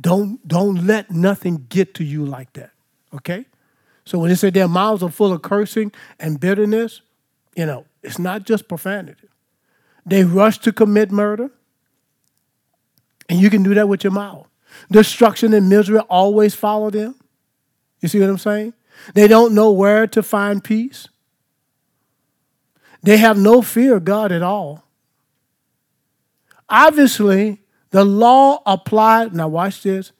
Don't, 0.00 0.46
don't 0.48 0.86
let 0.86 1.10
nothing 1.10 1.66
get 1.68 1.94
to 1.94 2.04
you 2.04 2.24
like 2.24 2.52
that. 2.54 2.70
Okay? 3.14 3.44
So 4.04 4.18
when 4.18 4.30
they 4.30 4.34
say 4.34 4.50
their 4.50 4.66
mouths 4.66 5.04
are 5.04 5.10
full 5.10 5.32
of 5.32 5.42
cursing 5.42 5.92
and 6.18 6.40
bitterness, 6.40 7.02
you 7.54 7.66
know, 7.66 7.84
it's 8.02 8.18
not 8.18 8.44
just 8.44 8.66
profanity. 8.66 9.28
They 10.04 10.24
rush 10.24 10.58
to 10.60 10.72
commit 10.72 11.12
murder. 11.12 11.50
And 13.30 13.40
you 13.40 13.48
can 13.48 13.62
do 13.62 13.74
that 13.74 13.88
with 13.88 14.02
your 14.02 14.12
mouth. 14.12 14.48
Destruction 14.90 15.54
and 15.54 15.68
misery 15.68 16.00
always 16.10 16.56
follow 16.56 16.90
them. 16.90 17.14
You 18.00 18.08
see 18.08 18.18
what 18.18 18.28
I'm 18.28 18.38
saying? 18.38 18.74
They 19.14 19.28
don't 19.28 19.54
know 19.54 19.70
where 19.70 20.08
to 20.08 20.20
find 20.20 20.64
peace. 20.64 21.06
They 23.04 23.18
have 23.18 23.38
no 23.38 23.62
fear 23.62 23.96
of 23.96 24.04
God 24.04 24.32
at 24.32 24.42
all. 24.42 24.84
Obviously, 26.68 27.62
the 27.90 28.04
law 28.04 28.62
applied, 28.66 29.32
now 29.32 29.46
watch 29.46 29.84
this, 29.84 30.10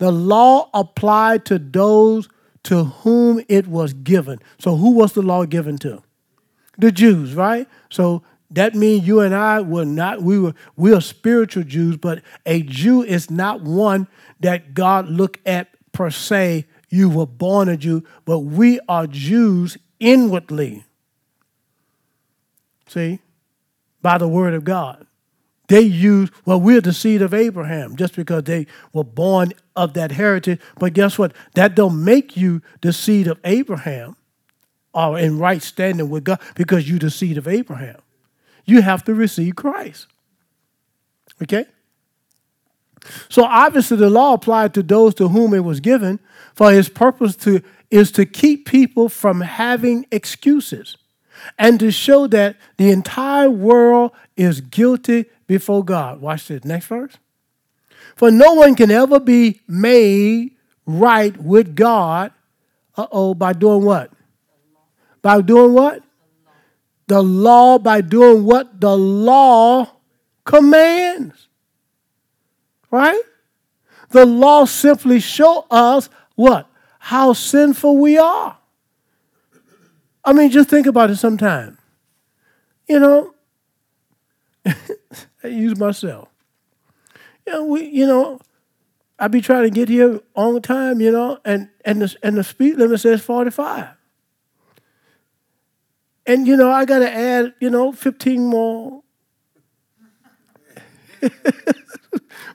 The 0.00 0.10
law 0.10 0.70
applied 0.72 1.44
to 1.46 1.58
those 1.58 2.28
to 2.64 2.84
whom 2.84 3.44
it 3.48 3.66
was 3.66 3.92
given. 3.92 4.40
So 4.58 4.76
who 4.76 4.92
was 4.92 5.12
the 5.12 5.22
law 5.22 5.44
given 5.44 5.76
to? 5.78 6.02
The 6.78 6.90
Jews, 6.90 7.34
right? 7.34 7.68
So 7.90 8.22
that 8.50 8.74
means 8.74 9.06
you 9.06 9.20
and 9.20 9.34
I 9.34 9.60
were 9.60 9.84
not, 9.84 10.22
we 10.22 10.38
were 10.38 10.54
we 10.76 10.92
are 10.92 11.00
spiritual 11.00 11.62
Jews, 11.62 11.96
but 11.96 12.22
a 12.44 12.62
Jew 12.62 13.02
is 13.02 13.30
not 13.30 13.62
one 13.62 14.08
that 14.40 14.74
God 14.74 15.08
looked 15.08 15.46
at 15.46 15.68
per 15.92 16.10
se. 16.10 16.66
You 16.88 17.08
were 17.08 17.26
born 17.26 17.68
a 17.68 17.76
Jew, 17.76 18.04
but 18.24 18.40
we 18.40 18.80
are 18.88 19.06
Jews 19.06 19.78
inwardly. 20.00 20.84
See? 22.88 23.20
By 24.02 24.18
the 24.18 24.26
word 24.26 24.54
of 24.54 24.64
God. 24.64 25.06
They 25.68 25.82
use, 25.82 26.30
well, 26.44 26.60
we're 26.60 26.80
the 26.80 26.92
seed 26.92 27.22
of 27.22 27.32
Abraham 27.32 27.94
just 27.94 28.16
because 28.16 28.42
they 28.42 28.66
were 28.92 29.04
born 29.04 29.52
of 29.76 29.94
that 29.94 30.10
heritage. 30.10 30.58
But 30.80 30.94
guess 30.94 31.16
what? 31.16 31.32
That 31.54 31.76
don't 31.76 32.02
make 32.02 32.36
you 32.36 32.60
the 32.80 32.92
seed 32.92 33.28
of 33.28 33.38
Abraham 33.44 34.16
or 34.92 35.16
in 35.16 35.38
right 35.38 35.62
standing 35.62 36.10
with 36.10 36.24
God 36.24 36.40
because 36.56 36.90
you're 36.90 36.98
the 36.98 37.10
seed 37.10 37.38
of 37.38 37.46
Abraham. 37.46 38.00
You 38.64 38.82
have 38.82 39.04
to 39.04 39.14
receive 39.14 39.56
Christ. 39.56 40.06
Okay? 41.42 41.66
So 43.28 43.44
obviously 43.44 43.96
the 43.96 44.10
law 44.10 44.34
applied 44.34 44.74
to 44.74 44.82
those 44.82 45.14
to 45.16 45.28
whom 45.28 45.54
it 45.54 45.64
was 45.64 45.80
given 45.80 46.20
for 46.54 46.70
his 46.70 46.88
purpose 46.88 47.36
to 47.36 47.62
is 47.90 48.12
to 48.12 48.24
keep 48.24 48.66
people 48.66 49.08
from 49.08 49.40
having 49.40 50.06
excuses 50.12 50.96
and 51.58 51.80
to 51.80 51.90
show 51.90 52.26
that 52.28 52.56
the 52.76 52.90
entire 52.90 53.50
world 53.50 54.12
is 54.36 54.60
guilty 54.60 55.24
before 55.46 55.84
God. 55.84 56.20
Watch 56.20 56.48
this 56.48 56.64
next 56.64 56.86
verse. 56.86 57.16
For 58.14 58.30
no 58.30 58.54
one 58.54 58.74
can 58.74 58.90
ever 58.90 59.18
be 59.18 59.60
made 59.66 60.52
right 60.86 61.36
with 61.36 61.74
God, 61.74 62.32
uh 62.96 63.06
oh, 63.10 63.34
by 63.34 63.52
doing 63.52 63.84
what? 63.84 64.12
By 65.22 65.40
doing 65.40 65.72
what? 65.72 66.02
The 67.10 67.24
law, 67.24 67.80
by 67.80 68.02
doing 68.02 68.44
what 68.44 68.80
the 68.80 68.96
law 68.96 69.96
commands. 70.44 71.48
Right? 72.88 73.20
The 74.10 74.24
law 74.24 74.64
simply 74.64 75.18
show 75.18 75.66
us 75.72 76.08
what? 76.36 76.70
How 77.00 77.32
sinful 77.32 77.96
we 77.96 78.16
are. 78.16 78.58
I 80.24 80.32
mean, 80.32 80.52
just 80.52 80.68
think 80.68 80.86
about 80.86 81.10
it 81.10 81.16
sometime. 81.16 81.78
You 82.86 83.00
know, 83.00 83.34
I 84.64 85.48
use 85.48 85.76
myself. 85.76 86.28
You 87.44 87.54
know, 87.54 87.64
we, 87.64 87.86
you 87.86 88.06
know, 88.06 88.38
I 89.18 89.26
be 89.26 89.40
trying 89.40 89.64
to 89.64 89.70
get 89.70 89.88
here 89.88 90.20
on 90.36 90.62
time, 90.62 91.00
you 91.00 91.10
know, 91.10 91.40
and 91.44 91.70
and 91.84 92.02
the 92.02 92.16
and 92.22 92.36
the 92.36 92.44
speed 92.44 92.76
limit 92.76 93.00
says 93.00 93.20
forty 93.20 93.50
five. 93.50 93.88
And 96.30 96.46
you 96.46 96.56
know, 96.56 96.70
I 96.70 96.84
got 96.84 97.00
to 97.00 97.12
add, 97.12 97.54
you 97.58 97.70
know, 97.70 97.90
fifteen 97.90 98.46
more 98.46 99.02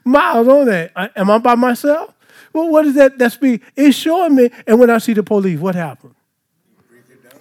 miles 0.04 0.48
on 0.48 0.64
that. 0.64 0.92
I, 0.96 1.10
am 1.14 1.30
I 1.30 1.36
by 1.36 1.56
myself? 1.56 2.14
Well, 2.54 2.70
what 2.70 2.86
is 2.86 2.94
that? 2.94 3.18
That's 3.18 3.34
speed? 3.34 3.60
It's 3.76 3.94
showing 3.94 4.34
me. 4.34 4.50
And 4.66 4.80
when 4.80 4.88
I 4.88 4.96
see 4.96 5.12
the 5.12 5.22
police, 5.22 5.60
what 5.60 5.74
happened? 5.74 6.14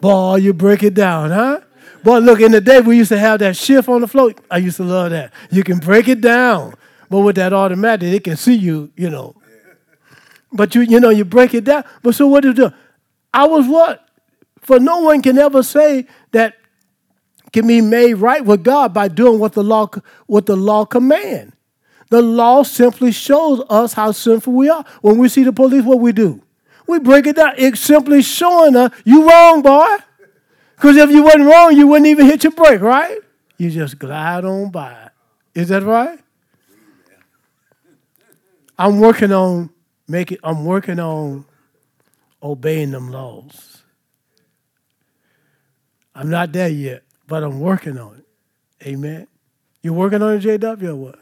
Boy, 0.01 0.35
you 0.35 0.53
break 0.53 0.83
it 0.83 0.93
down, 0.93 1.31
huh? 1.31 1.61
Boy, 2.03 2.17
look, 2.17 2.41
in 2.41 2.51
the 2.51 2.59
day 2.59 2.81
we 2.81 2.97
used 2.97 3.09
to 3.09 3.17
have 3.17 3.39
that 3.39 3.55
shift 3.55 3.87
on 3.87 4.01
the 4.01 4.07
float. 4.07 4.37
I 4.51 4.57
used 4.57 4.75
to 4.75 4.83
love 4.83 5.11
that. 5.11 5.31
You 5.51 5.63
can 5.63 5.79
break 5.79 6.09
it 6.09 6.19
down. 6.19 6.73
But 7.09 7.21
with 7.21 7.37
that 7.37 7.53
automatic, 7.53 8.13
it 8.13 8.25
can 8.25 8.35
see 8.35 8.55
you, 8.55 8.91
you 8.97 9.09
know. 9.09 9.37
But 10.51 10.75
you, 10.75 10.81
you 10.81 10.99
know, 10.99 11.11
you 11.11 11.23
break 11.23 11.53
it 11.53 11.63
down. 11.63 11.85
But 12.03 12.13
so 12.13 12.27
what 12.27 12.43
did 12.43 12.57
you 12.57 12.67
do? 12.67 12.75
I 13.33 13.47
was 13.47 13.65
what? 13.69 14.04
For 14.65 14.79
no 14.79 15.01
one 15.01 15.21
can 15.21 15.37
ever 15.37 15.61
say 15.63 16.07
that 16.31 16.55
can 17.53 17.67
be 17.67 17.81
made 17.81 18.15
right 18.15 18.43
with 18.43 18.63
God 18.63 18.93
by 18.93 19.07
doing 19.07 19.39
what 19.39 19.53
the 19.53 19.63
law 19.63 19.89
what 20.25 20.45
the 20.45 20.55
law 20.55 20.85
command. 20.85 21.53
The 22.09 22.21
law 22.21 22.63
simply 22.63 23.11
shows 23.11 23.61
us 23.69 23.93
how 23.93 24.11
sinful 24.11 24.53
we 24.53 24.69
are. 24.69 24.83
When 25.01 25.17
we 25.17 25.29
see 25.29 25.43
the 25.43 25.53
police, 25.53 25.83
what 25.83 25.99
we 25.99 26.11
do? 26.11 26.41
We 26.87 26.99
break 26.99 27.25
it 27.27 27.35
down. 27.35 27.53
It's 27.57 27.79
simply 27.79 28.21
showing 28.21 28.75
us 28.75 28.91
you 29.05 29.29
wrong, 29.29 29.61
boy. 29.61 29.97
Because 30.75 30.97
if 30.97 31.09
you 31.09 31.23
wasn't 31.23 31.45
wrong, 31.45 31.75
you 31.75 31.87
wouldn't 31.87 32.07
even 32.07 32.25
hit 32.25 32.43
your 32.43 32.51
brake, 32.51 32.81
right? 32.81 33.19
You 33.57 33.69
just 33.71 33.97
glide 33.97 34.45
on 34.45 34.69
by. 34.69 35.09
Is 35.53 35.69
that 35.69 35.83
right? 35.83 36.19
I'm 38.77 38.99
working 38.99 39.31
on 39.31 39.69
making 40.07 40.39
I'm 40.43 40.65
working 40.65 40.99
on 40.99 41.45
obeying 42.43 42.91
them 42.91 43.11
laws. 43.11 43.74
I'm 46.15 46.29
not 46.29 46.53
there 46.53 46.69
yet, 46.69 47.03
but 47.27 47.43
I'm 47.43 47.59
working 47.59 47.99
on 47.99 48.15
it. 48.15 48.87
Amen. 48.87 49.27
You're 49.81 49.93
working 49.93 50.21
on 50.21 50.33
it, 50.33 50.41
JW, 50.41 50.83
or 50.87 50.95
what? 50.95 51.19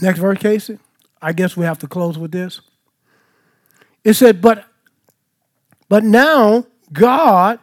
Next 0.00 0.20
verse, 0.20 0.38
Casey. 0.38 0.78
I 1.20 1.32
guess 1.32 1.56
we 1.56 1.64
have 1.64 1.78
to 1.78 1.88
close 1.88 2.18
with 2.18 2.30
this. 2.30 2.60
It 4.04 4.14
said, 4.14 4.40
but, 4.40 4.64
but 5.88 6.04
now 6.04 6.66
God 6.92 7.58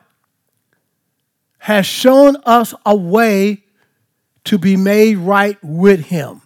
has 1.59 1.85
shown 1.85 2.35
us 2.45 2.73
a 2.85 2.95
way 2.95 3.63
to 4.43 4.57
be 4.57 4.75
made 4.75 5.17
right 5.17 5.57
with 5.63 6.05
Him. 6.05 6.41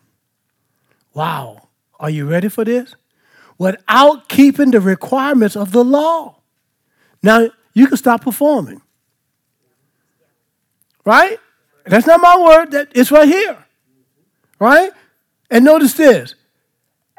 Wow. 1.13 1.69
Are 1.99 2.09
you 2.09 2.27
ready 2.29 2.49
for 2.49 2.63
this? 2.63 2.95
Without 3.59 4.27
keeping 4.27 4.71
the 4.71 4.81
requirements 4.81 5.55
of 5.55 5.71
the 5.71 5.83
law. 5.83 6.37
Now, 7.21 7.49
you 7.73 7.85
can 7.85 7.97
stop 7.97 8.23
performing. 8.23 8.81
Right? 11.05 11.37
That's 11.85 12.07
not 12.07 12.21
my 12.21 12.37
word. 12.41 12.71
That 12.71 12.87
it's 12.95 13.11
right 13.11 13.27
here. 13.27 13.65
Right? 14.59 14.91
And 15.51 15.65
notice 15.65 15.93
this 15.93 16.35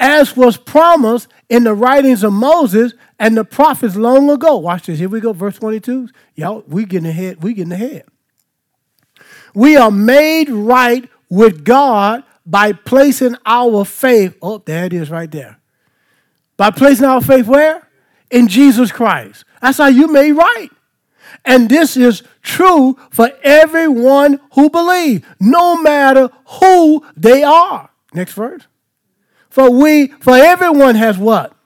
as 0.00 0.34
was 0.34 0.56
promised 0.56 1.28
in 1.48 1.64
the 1.64 1.74
writings 1.74 2.24
of 2.24 2.32
Moses 2.32 2.94
and 3.18 3.36
the 3.36 3.44
prophets 3.44 3.94
long 3.94 4.30
ago. 4.30 4.56
Watch 4.56 4.86
this. 4.86 4.98
Here 4.98 5.08
we 5.08 5.20
go, 5.20 5.32
verse 5.34 5.58
22. 5.58 6.08
Y'all, 6.34 6.64
we 6.66 6.86
getting 6.86 7.08
ahead. 7.08 7.42
We 7.42 7.52
getting 7.52 7.72
ahead. 7.72 8.04
We 9.54 9.76
are 9.76 9.90
made 9.90 10.48
right 10.48 11.08
with 11.28 11.64
God 11.64 12.24
by 12.46 12.72
placing 12.72 13.36
our 13.44 13.84
faith. 13.84 14.36
Oh, 14.40 14.58
there 14.58 14.86
it 14.86 14.94
is 14.94 15.10
right 15.10 15.30
there. 15.30 15.59
By 16.60 16.70
placing 16.70 17.06
our 17.06 17.22
faith 17.22 17.46
where? 17.46 17.88
In 18.30 18.46
Jesus 18.46 18.92
Christ. 18.92 19.46
That's 19.62 19.78
how 19.78 19.86
you 19.86 20.08
made 20.08 20.32
right. 20.32 20.68
And 21.42 21.70
this 21.70 21.96
is 21.96 22.22
true 22.42 22.98
for 23.08 23.30
everyone 23.42 24.38
who 24.52 24.68
believes, 24.68 25.24
no 25.40 25.80
matter 25.80 26.28
who 26.60 27.02
they 27.16 27.42
are. 27.42 27.88
Next 28.12 28.34
verse. 28.34 28.66
For 29.48 29.70
we, 29.70 30.08
for 30.08 30.34
everyone 30.36 30.96
has 30.96 31.16
what? 31.16 31.56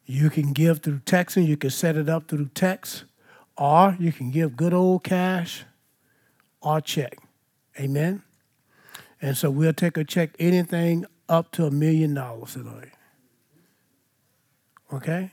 You 0.04 0.30
can 0.30 0.52
give 0.52 0.78
through 0.80 1.00
texting. 1.00 1.46
You 1.46 1.56
can 1.56 1.70
set 1.70 1.96
it 1.96 2.08
up 2.08 2.28
through 2.28 2.50
text, 2.54 3.02
or 3.56 3.96
you 3.98 4.12
can 4.12 4.30
give 4.30 4.56
good 4.56 4.74
old 4.74 5.02
cash 5.02 5.64
or 6.60 6.80
check. 6.80 7.18
Amen. 7.78 8.22
And 9.20 9.36
so 9.36 9.50
we'll 9.50 9.72
take 9.72 9.96
a 9.96 10.04
check 10.04 10.30
anything 10.38 11.06
up 11.28 11.50
to 11.52 11.66
a 11.66 11.70
million 11.70 12.14
dollars 12.14 12.52
tonight. 12.52 12.92
Okay? 14.92 15.30